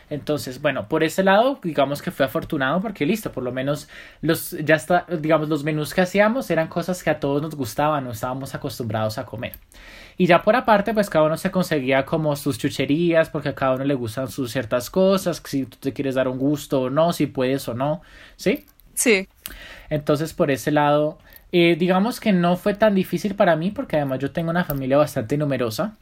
[0.09, 3.91] Entonces, bueno, por ese lado, digamos que fue afortunado porque listo, por lo menos
[4.23, 8.05] los, ya está, digamos, los menús que hacíamos eran cosas que a todos nos gustaban,
[8.05, 9.53] no estábamos acostumbrados a comer.
[10.17, 13.75] Y ya por aparte, pues cada uno se conseguía como sus chucherías porque a cada
[13.75, 17.13] uno le gustan sus ciertas cosas, si tú te quieres dar un gusto o no,
[17.13, 18.01] si puedes o no,
[18.37, 18.65] ¿sí?
[18.95, 19.29] Sí.
[19.91, 21.19] Entonces, por ese lado,
[21.53, 24.97] eh, digamos que no fue tan difícil para mí porque además yo tengo una familia
[24.97, 25.97] bastante numerosa,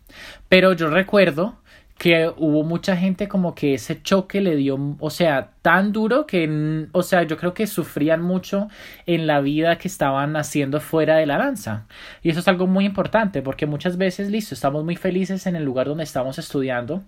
[0.49, 1.57] pero yo recuerdo
[2.01, 6.89] que hubo mucha gente como que ese choque le dio, o sea, tan duro que,
[6.93, 8.69] o sea, yo creo que sufrían mucho
[9.05, 11.87] en la vida que estaban haciendo fuera de la danza.
[12.23, 15.65] Y eso es algo muy importante porque muchas veces, listo, estamos muy felices en el
[15.65, 17.05] lugar donde estamos estudiando,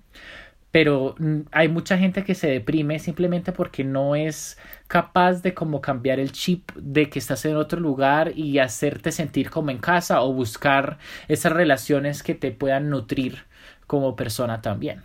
[0.72, 1.14] pero
[1.52, 4.58] hay mucha gente que se deprime simplemente porque no es
[4.88, 9.50] capaz de como cambiar el chip de que estás en otro lugar y hacerte sentir
[9.50, 10.98] como en casa o buscar
[11.28, 13.44] esas relaciones que te puedan nutrir
[13.86, 15.02] como persona también.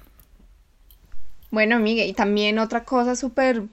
[1.52, 3.64] Bueno, Miguel, y también otra cosa súper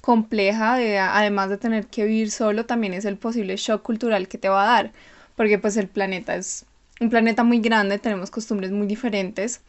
[0.00, 4.38] compleja, de, además de tener que vivir solo, también es el posible shock cultural que
[4.38, 4.92] te va a dar,
[5.36, 6.66] porque pues el planeta es
[7.00, 9.60] un planeta muy grande, tenemos costumbres muy diferentes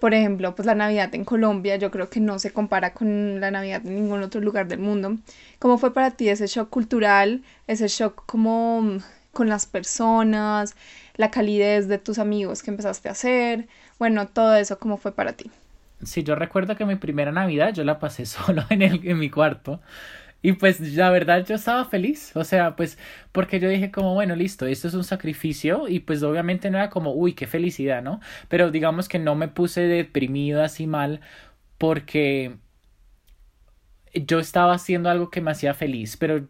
[0.00, 3.50] por ejemplo, pues la Navidad en Colombia yo creo que no se compara con la
[3.50, 5.16] Navidad en ningún otro lugar del mundo.
[5.58, 8.98] ¿Cómo fue para ti ese shock cultural, ese shock como mm,
[9.32, 10.74] con las personas,
[11.16, 13.68] la calidez de tus amigos que empezaste a hacer?
[13.98, 15.50] Bueno, todo eso, ¿cómo fue para ti?
[16.04, 19.30] Sí, yo recuerdo que mi primera Navidad yo la pasé solo en, el, en mi
[19.30, 19.80] cuarto.
[20.40, 22.96] Y pues la verdad yo estaba feliz, o sea, pues
[23.32, 26.90] porque yo dije como, bueno, listo, esto es un sacrificio y pues obviamente no era
[26.90, 28.20] como, uy, qué felicidad, ¿no?
[28.48, 31.20] Pero digamos que no me puse deprimido así mal
[31.76, 32.56] porque
[34.14, 36.46] yo estaba haciendo algo que me hacía feliz, pero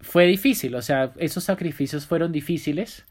[0.00, 3.06] fue difícil, o sea, esos sacrificios fueron difíciles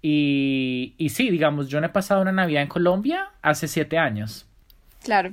[0.00, 4.46] y, y sí, digamos, yo no he pasado una Navidad en Colombia hace siete años.
[5.04, 5.32] Claro.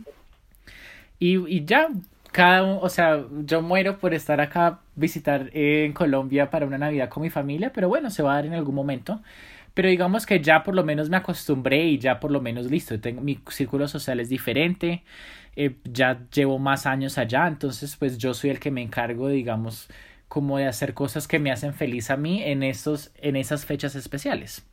[1.17, 1.89] Y, y ya,
[2.31, 7.23] cada o sea, yo muero por estar acá, visitar en Colombia para una Navidad con
[7.23, 9.21] mi familia, pero bueno, se va a dar en algún momento.
[9.73, 12.99] Pero digamos que ya por lo menos me acostumbré y ya por lo menos listo,
[12.99, 15.03] tengo, mi círculo social es diferente,
[15.55, 19.89] eh, ya llevo más años allá, entonces pues yo soy el que me encargo, digamos,
[20.27, 23.95] como de hacer cosas que me hacen feliz a mí en, esos, en esas fechas
[23.95, 24.65] especiales.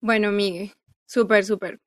[0.00, 0.72] Bueno, Miguel,
[1.06, 1.78] súper, súper.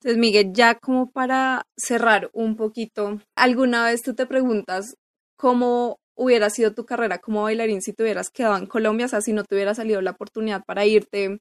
[0.00, 4.94] Entonces, Miguel, ya como para cerrar un poquito, ¿alguna vez tú te preguntas
[5.36, 9.06] cómo hubiera sido tu carrera como bailarín si te hubieras quedado en Colombia?
[9.06, 11.38] O sea, si no te hubiera salido la oportunidad para irte,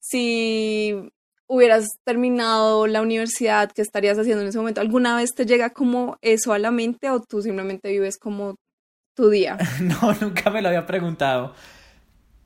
[0.00, 0.94] si
[1.46, 4.80] hubieras terminado la universidad, ¿qué estarías haciendo en ese momento?
[4.80, 8.56] ¿Alguna vez te llega como eso a la mente o tú simplemente vives como
[9.14, 9.58] tu día?
[9.80, 11.54] No, nunca me lo había preguntado.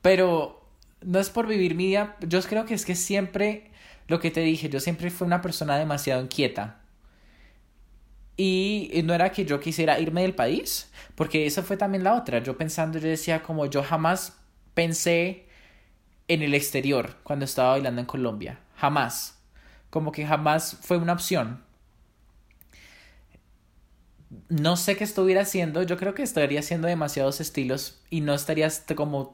[0.01, 0.59] Pero
[1.01, 3.70] no es por vivir mi día, yo creo que es que siempre
[4.11, 6.81] lo que te dije, yo siempre fui una persona demasiado inquieta.
[8.35, 12.39] Y no era que yo quisiera irme del país, porque esa fue también la otra.
[12.39, 14.37] Yo pensando, yo decía como yo jamás
[14.73, 15.45] pensé
[16.27, 18.59] en el exterior cuando estaba bailando en Colombia.
[18.75, 19.39] Jamás.
[19.89, 21.63] Como que jamás fue una opción.
[24.49, 25.83] No sé qué estuviera haciendo.
[25.83, 29.33] Yo creo que estaría haciendo demasiados estilos y no estaría como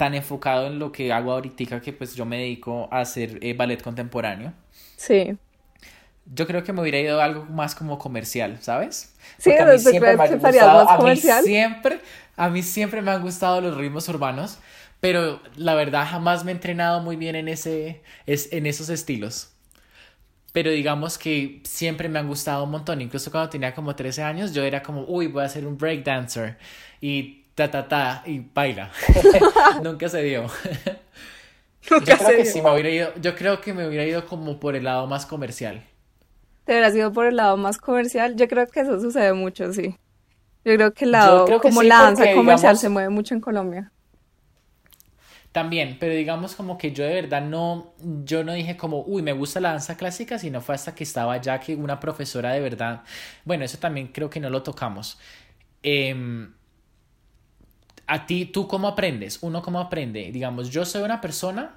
[0.00, 3.52] tan enfocado en lo que hago ahorita que pues yo me dedico a hacer eh,
[3.52, 4.54] ballet contemporáneo.
[4.96, 5.36] Sí.
[6.24, 9.14] Yo creo que me hubiera ido a algo más como comercial, ¿sabes?
[9.36, 12.00] Sí, a mí siempre me gustado, a mí siempre,
[12.34, 14.58] a mí siempre me han gustado los ritmos urbanos,
[15.00, 19.50] pero la verdad jamás me he entrenado muy bien en ese, es, en esos estilos.
[20.54, 23.02] Pero digamos que siempre me han gustado un montón.
[23.02, 26.56] Incluso cuando tenía como 13 años, yo era como, uy, voy a ser un breakdancer.
[27.02, 28.90] Y ta, ta, ta, y baila.
[29.82, 30.42] Nunca se dio.
[31.90, 34.60] Nunca yo creo que sí me hubiera ido, yo creo que me hubiera ido como
[34.60, 35.82] por el lado más comercial.
[36.64, 38.36] ¿Te hubieras ido por el lado más comercial?
[38.36, 39.96] Yo creo que eso sucede mucho, sí.
[40.64, 43.90] Yo creo que el lado, como la danza comercial se mueve mucho en Colombia.
[45.52, 47.94] También, pero digamos como que yo de verdad no,
[48.24, 51.38] yo no dije como, uy, me gusta la danza clásica, sino fue hasta que estaba
[51.38, 53.02] ya que una profesora de verdad,
[53.44, 55.18] bueno, eso también creo que no lo tocamos.
[55.82, 56.14] Eh,
[58.10, 59.38] a ti, ¿tú cómo aprendes?
[59.40, 60.32] Uno cómo aprende.
[60.32, 61.76] Digamos, yo soy una persona,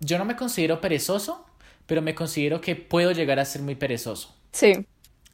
[0.00, 1.44] yo no me considero perezoso,
[1.84, 4.34] pero me considero que puedo llegar a ser muy perezoso.
[4.52, 4.86] Sí.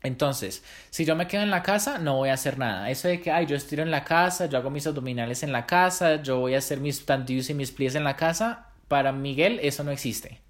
[0.02, 2.90] Entonces, si yo me quedo en la casa, no voy a hacer nada.
[2.90, 5.64] Eso de que, ay, yo estiro en la casa, yo hago mis abdominales en la
[5.64, 9.60] casa, yo voy a hacer mis tantillos y mis plies en la casa, para Miguel
[9.62, 10.40] eso no existe.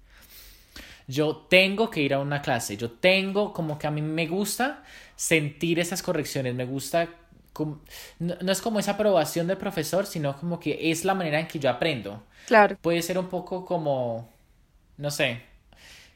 [1.07, 4.83] Yo tengo que ir a una clase, yo tengo como que a mí me gusta
[5.15, 7.09] sentir esas correcciones, me gusta
[8.19, 11.59] no, es como esa aprobación del profesor, sino como que es la manera en que
[11.59, 12.23] yo aprendo.
[12.47, 12.77] Claro.
[12.81, 14.29] Puede ser un poco como,
[14.97, 15.41] no sé,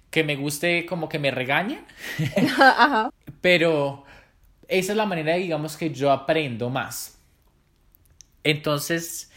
[0.10, 1.86] que me guste como que me regañen.
[2.60, 3.12] Ajá.
[3.42, 4.04] Pero
[4.68, 7.18] esa es la manera, digamos, que yo aprendo más.
[8.44, 9.32] Entonces,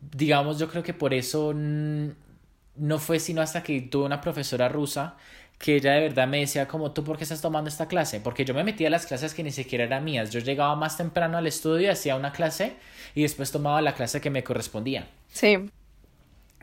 [0.00, 5.16] digamos, yo creo que por eso no fue sino hasta que tuve una profesora rusa
[5.62, 8.44] que ella de verdad me decía como tú por qué estás tomando esta clase porque
[8.44, 10.30] yo me metía a las clases que ni siquiera eran mías.
[10.30, 12.74] Yo llegaba más temprano al estudio hacía una clase
[13.14, 15.06] y después tomaba la clase que me correspondía.
[15.28, 15.70] Sí.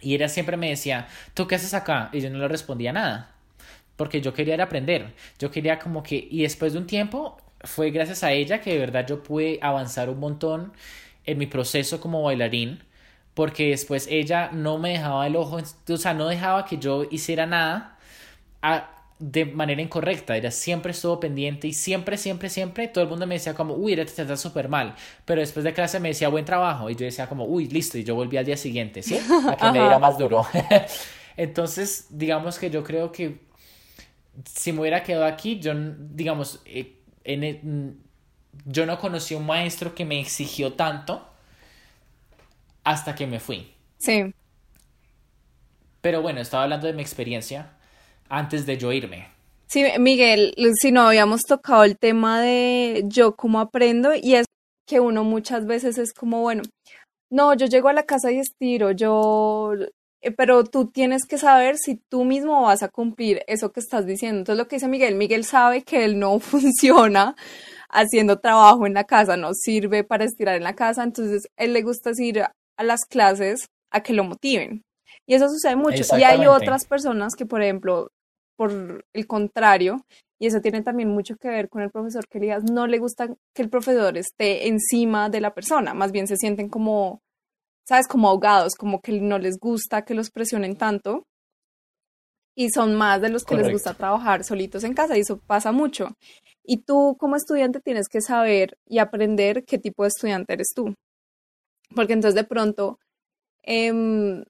[0.02, 3.32] Y ella siempre me decía tú qué haces acá y yo no le respondía nada
[3.96, 5.14] porque yo quería aprender.
[5.40, 8.80] Yo quería como que y después de un tiempo fue gracias a ella que de
[8.80, 10.74] verdad yo pude avanzar un montón
[11.26, 12.84] en mi proceso como bailarín
[13.34, 17.46] porque después ella no me dejaba el ojo o sea no dejaba que yo hiciera
[17.46, 17.96] nada
[19.20, 23.36] de manera incorrecta, ella siempre estuvo pendiente y siempre, siempre, siempre todo el mundo me
[23.36, 24.96] decía como, uy, te trata súper mal,
[25.26, 28.06] pero después de clase me decía buen trabajo y yo decía como, uy, listo, y
[28.06, 29.20] yo volví al día siguiente, ¿sí?
[29.48, 30.48] A que me diera más duro.
[31.38, 33.42] Entonces, digamos que yo creo que
[34.46, 36.96] si me hubiera quedado aquí, yo, digamos, eh,
[37.26, 37.62] en e,
[38.66, 41.28] yo no conocí un maestro que me exigió tanto
[42.84, 43.74] hasta que me fui.
[43.98, 44.34] Sí.
[46.02, 47.74] Pero bueno, estaba hablando de mi experiencia
[48.30, 49.28] antes de yo irme.
[49.68, 54.46] Sí, Miguel, si no habíamos tocado el tema de yo cómo aprendo y es
[54.88, 56.64] que uno muchas veces es como, bueno,
[57.30, 59.74] no, yo llego a la casa y estiro, yo,
[60.22, 64.08] eh, pero tú tienes que saber si tú mismo vas a cumplir eso que estás
[64.08, 64.40] diciendo.
[64.40, 67.36] Entonces lo que dice Miguel, Miguel sabe que él no funciona
[67.90, 71.84] haciendo trabajo en la casa, no sirve para estirar en la casa, entonces él le
[71.84, 74.84] gusta ir a las clases a que lo motiven.
[75.28, 76.04] Y eso sucede mucho.
[76.18, 78.10] Y hay otras personas que, por ejemplo,
[78.60, 80.06] por el contrario,
[80.38, 83.62] y eso tiene también mucho que ver con el profesor que no le gusta que
[83.62, 87.22] el profesor esté encima de la persona, más bien se sienten como,
[87.88, 88.06] ¿sabes?
[88.06, 91.24] Como ahogados, como que no les gusta que los presionen tanto.
[92.54, 95.72] Y son más de los que les gusta trabajar solitos en casa, y eso pasa
[95.72, 96.10] mucho.
[96.62, 100.94] Y tú como estudiante tienes que saber y aprender qué tipo de estudiante eres tú.
[101.96, 103.00] Porque entonces de pronto
[103.64, 104.44] eh,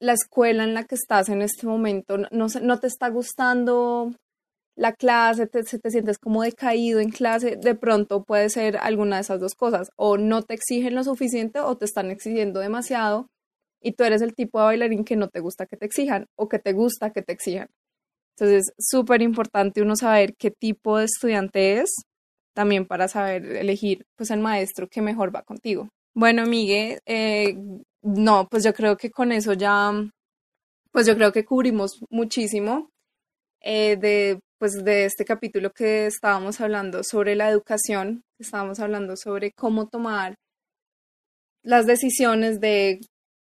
[0.00, 4.12] la escuela en la que estás en este momento, no, no te está gustando
[4.76, 9.22] la clase, te, te sientes como decaído en clase, de pronto puede ser alguna de
[9.22, 13.28] esas dos cosas, o no te exigen lo suficiente o te están exigiendo demasiado
[13.80, 16.48] y tú eres el tipo de bailarín que no te gusta que te exijan o
[16.48, 17.68] que te gusta que te exijan.
[18.36, 21.94] Entonces, es súper importante uno saber qué tipo de estudiante es,
[22.54, 25.88] también para saber elegir pues el maestro que mejor va contigo.
[26.14, 27.56] Bueno, Miguel, eh,
[28.04, 29.92] no, pues yo creo que con eso ya,
[30.92, 32.90] pues yo creo que cubrimos muchísimo
[33.62, 39.52] eh, de, pues de este capítulo que estábamos hablando sobre la educación, estábamos hablando sobre
[39.52, 40.34] cómo tomar
[41.62, 43.00] las decisiones de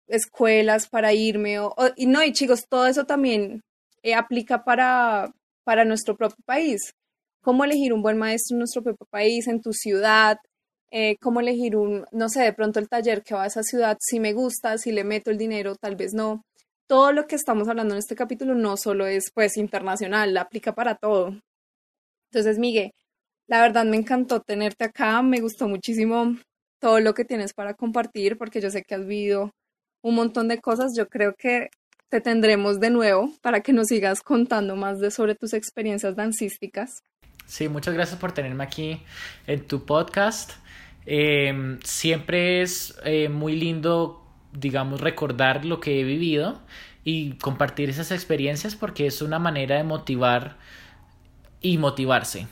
[0.08, 3.62] escuelas para irme, o, y no, y chicos, todo eso también
[4.04, 5.32] eh, aplica para,
[5.66, 6.92] para nuestro propio país.
[7.42, 10.38] Cómo elegir un buen maestro en nuestro propio país, en tu ciudad,
[10.96, 13.98] eh, cómo elegir un, no sé, de pronto el taller que va a esa ciudad,
[14.00, 16.44] si me gusta, si le meto el dinero, tal vez no.
[16.88, 20.74] Todo lo que estamos hablando en este capítulo no solo es pues internacional, la aplica
[20.76, 21.36] para todo.
[22.32, 22.92] Entonces, Miguel,
[23.48, 26.38] la verdad me encantó tenerte acá, me gustó muchísimo
[26.80, 29.50] todo lo que tienes para compartir, porque yo sé que has vivido
[30.04, 30.96] un montón de cosas.
[30.96, 31.70] Yo creo que
[32.10, 37.02] te tendremos de nuevo para que nos sigas contando más de sobre tus experiencias dancísticas.
[37.48, 39.02] Sí, muchas gracias por tenerme aquí
[39.48, 40.52] en tu podcast.
[41.06, 44.24] Em, siempre es eh, muy lindo,
[44.54, 46.60] digamos, recordar lo que he vivido
[47.04, 50.58] y compartir esas experiencias porque es una manera de motivar
[51.62, 52.48] y motivarse.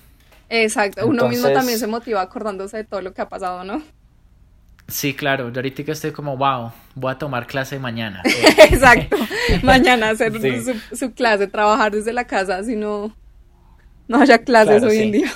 [0.50, 3.82] Exacto, uno mismo también se motiva acordándose de todo lo que ha pasado, ¿no?
[4.90, 8.22] Sí, claro, yo ahorita que estoy como, wow, voy a tomar clase mañana.
[8.70, 9.16] Exacto,
[9.64, 10.34] mañana hacer
[10.94, 13.16] su, clase, trabajar desde la casa, si no,
[14.10, 15.32] no haya clases hoy en día.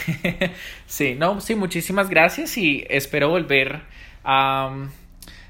[0.86, 3.82] sí, no, sí, muchísimas gracias y espero volver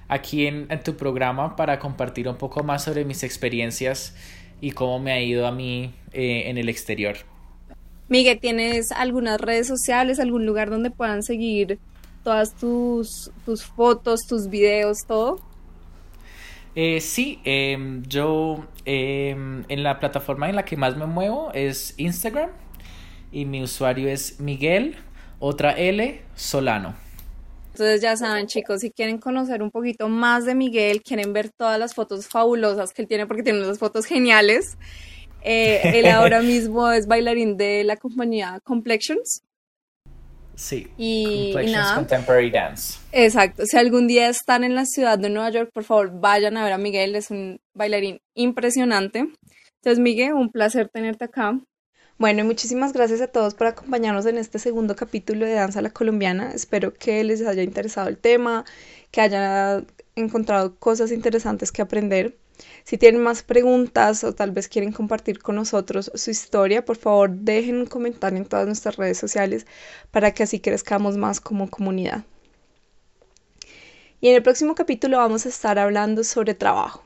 [0.09, 4.15] aquí en, tu programa para compartir un poco más sobre mis experiencias
[4.61, 7.17] y cómo me ha ido a mí eh, en el exterior.
[8.09, 11.79] Miguel, ¿tienes algunas redes sociales, algún lugar donde puedan seguir
[12.25, 15.41] todas tus, tus fotos, tus videos, todo?
[16.75, 21.95] Eh, sí, em, yo em, en la plataforma en la que más me muevo es
[21.99, 22.51] Instagram
[23.33, 24.97] y mi usuario es Miguel,
[25.39, 26.95] otra L, Solano.
[27.73, 31.79] Entonces ya saben chicos, si quieren conocer un poquito más de Miguel, quieren ver todas
[31.79, 34.77] las fotos fabulosas que él tiene, porque tiene unas fotos geniales,
[35.43, 39.43] eh, él ahora mismo es bailarín de la compañía Complexions.
[40.55, 42.99] Sí, y, Complexions Contemporary Dance.
[43.11, 46.65] Exacto, si algún día están en la ciudad de Nueva York, por favor vayan a
[46.65, 49.21] ver a Miguel, es un bailarín impresionante.
[49.77, 51.59] Entonces Miguel, un placer tenerte acá.
[52.19, 56.53] Bueno, muchísimas gracias a todos por acompañarnos en este segundo capítulo de Danza la Colombiana.
[56.53, 58.65] Espero que les haya interesado el tema,
[59.11, 62.37] que hayan encontrado cosas interesantes que aprender.
[62.85, 67.31] Si tienen más preguntas o tal vez quieren compartir con nosotros su historia, por favor
[67.31, 69.67] dejen un comentario en todas nuestras redes sociales
[70.11, 72.25] para que así crezcamos más como comunidad.
[74.21, 77.05] Y en el próximo capítulo vamos a estar hablando sobre trabajo.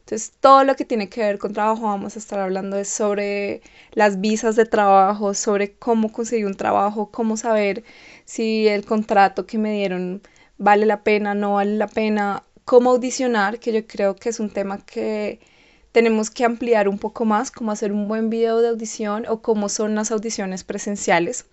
[0.00, 4.20] Entonces, todo lo que tiene que ver con trabajo, vamos a estar hablando sobre las
[4.20, 7.84] visas de trabajo, sobre cómo conseguir un trabajo, cómo saber
[8.24, 10.22] si el contrato que me dieron
[10.58, 14.50] vale la pena, no vale la pena, cómo audicionar, que yo creo que es un
[14.50, 15.40] tema que
[15.92, 19.68] tenemos que ampliar un poco más cómo hacer un buen video de audición o cómo
[19.68, 21.46] son las audiciones presenciales.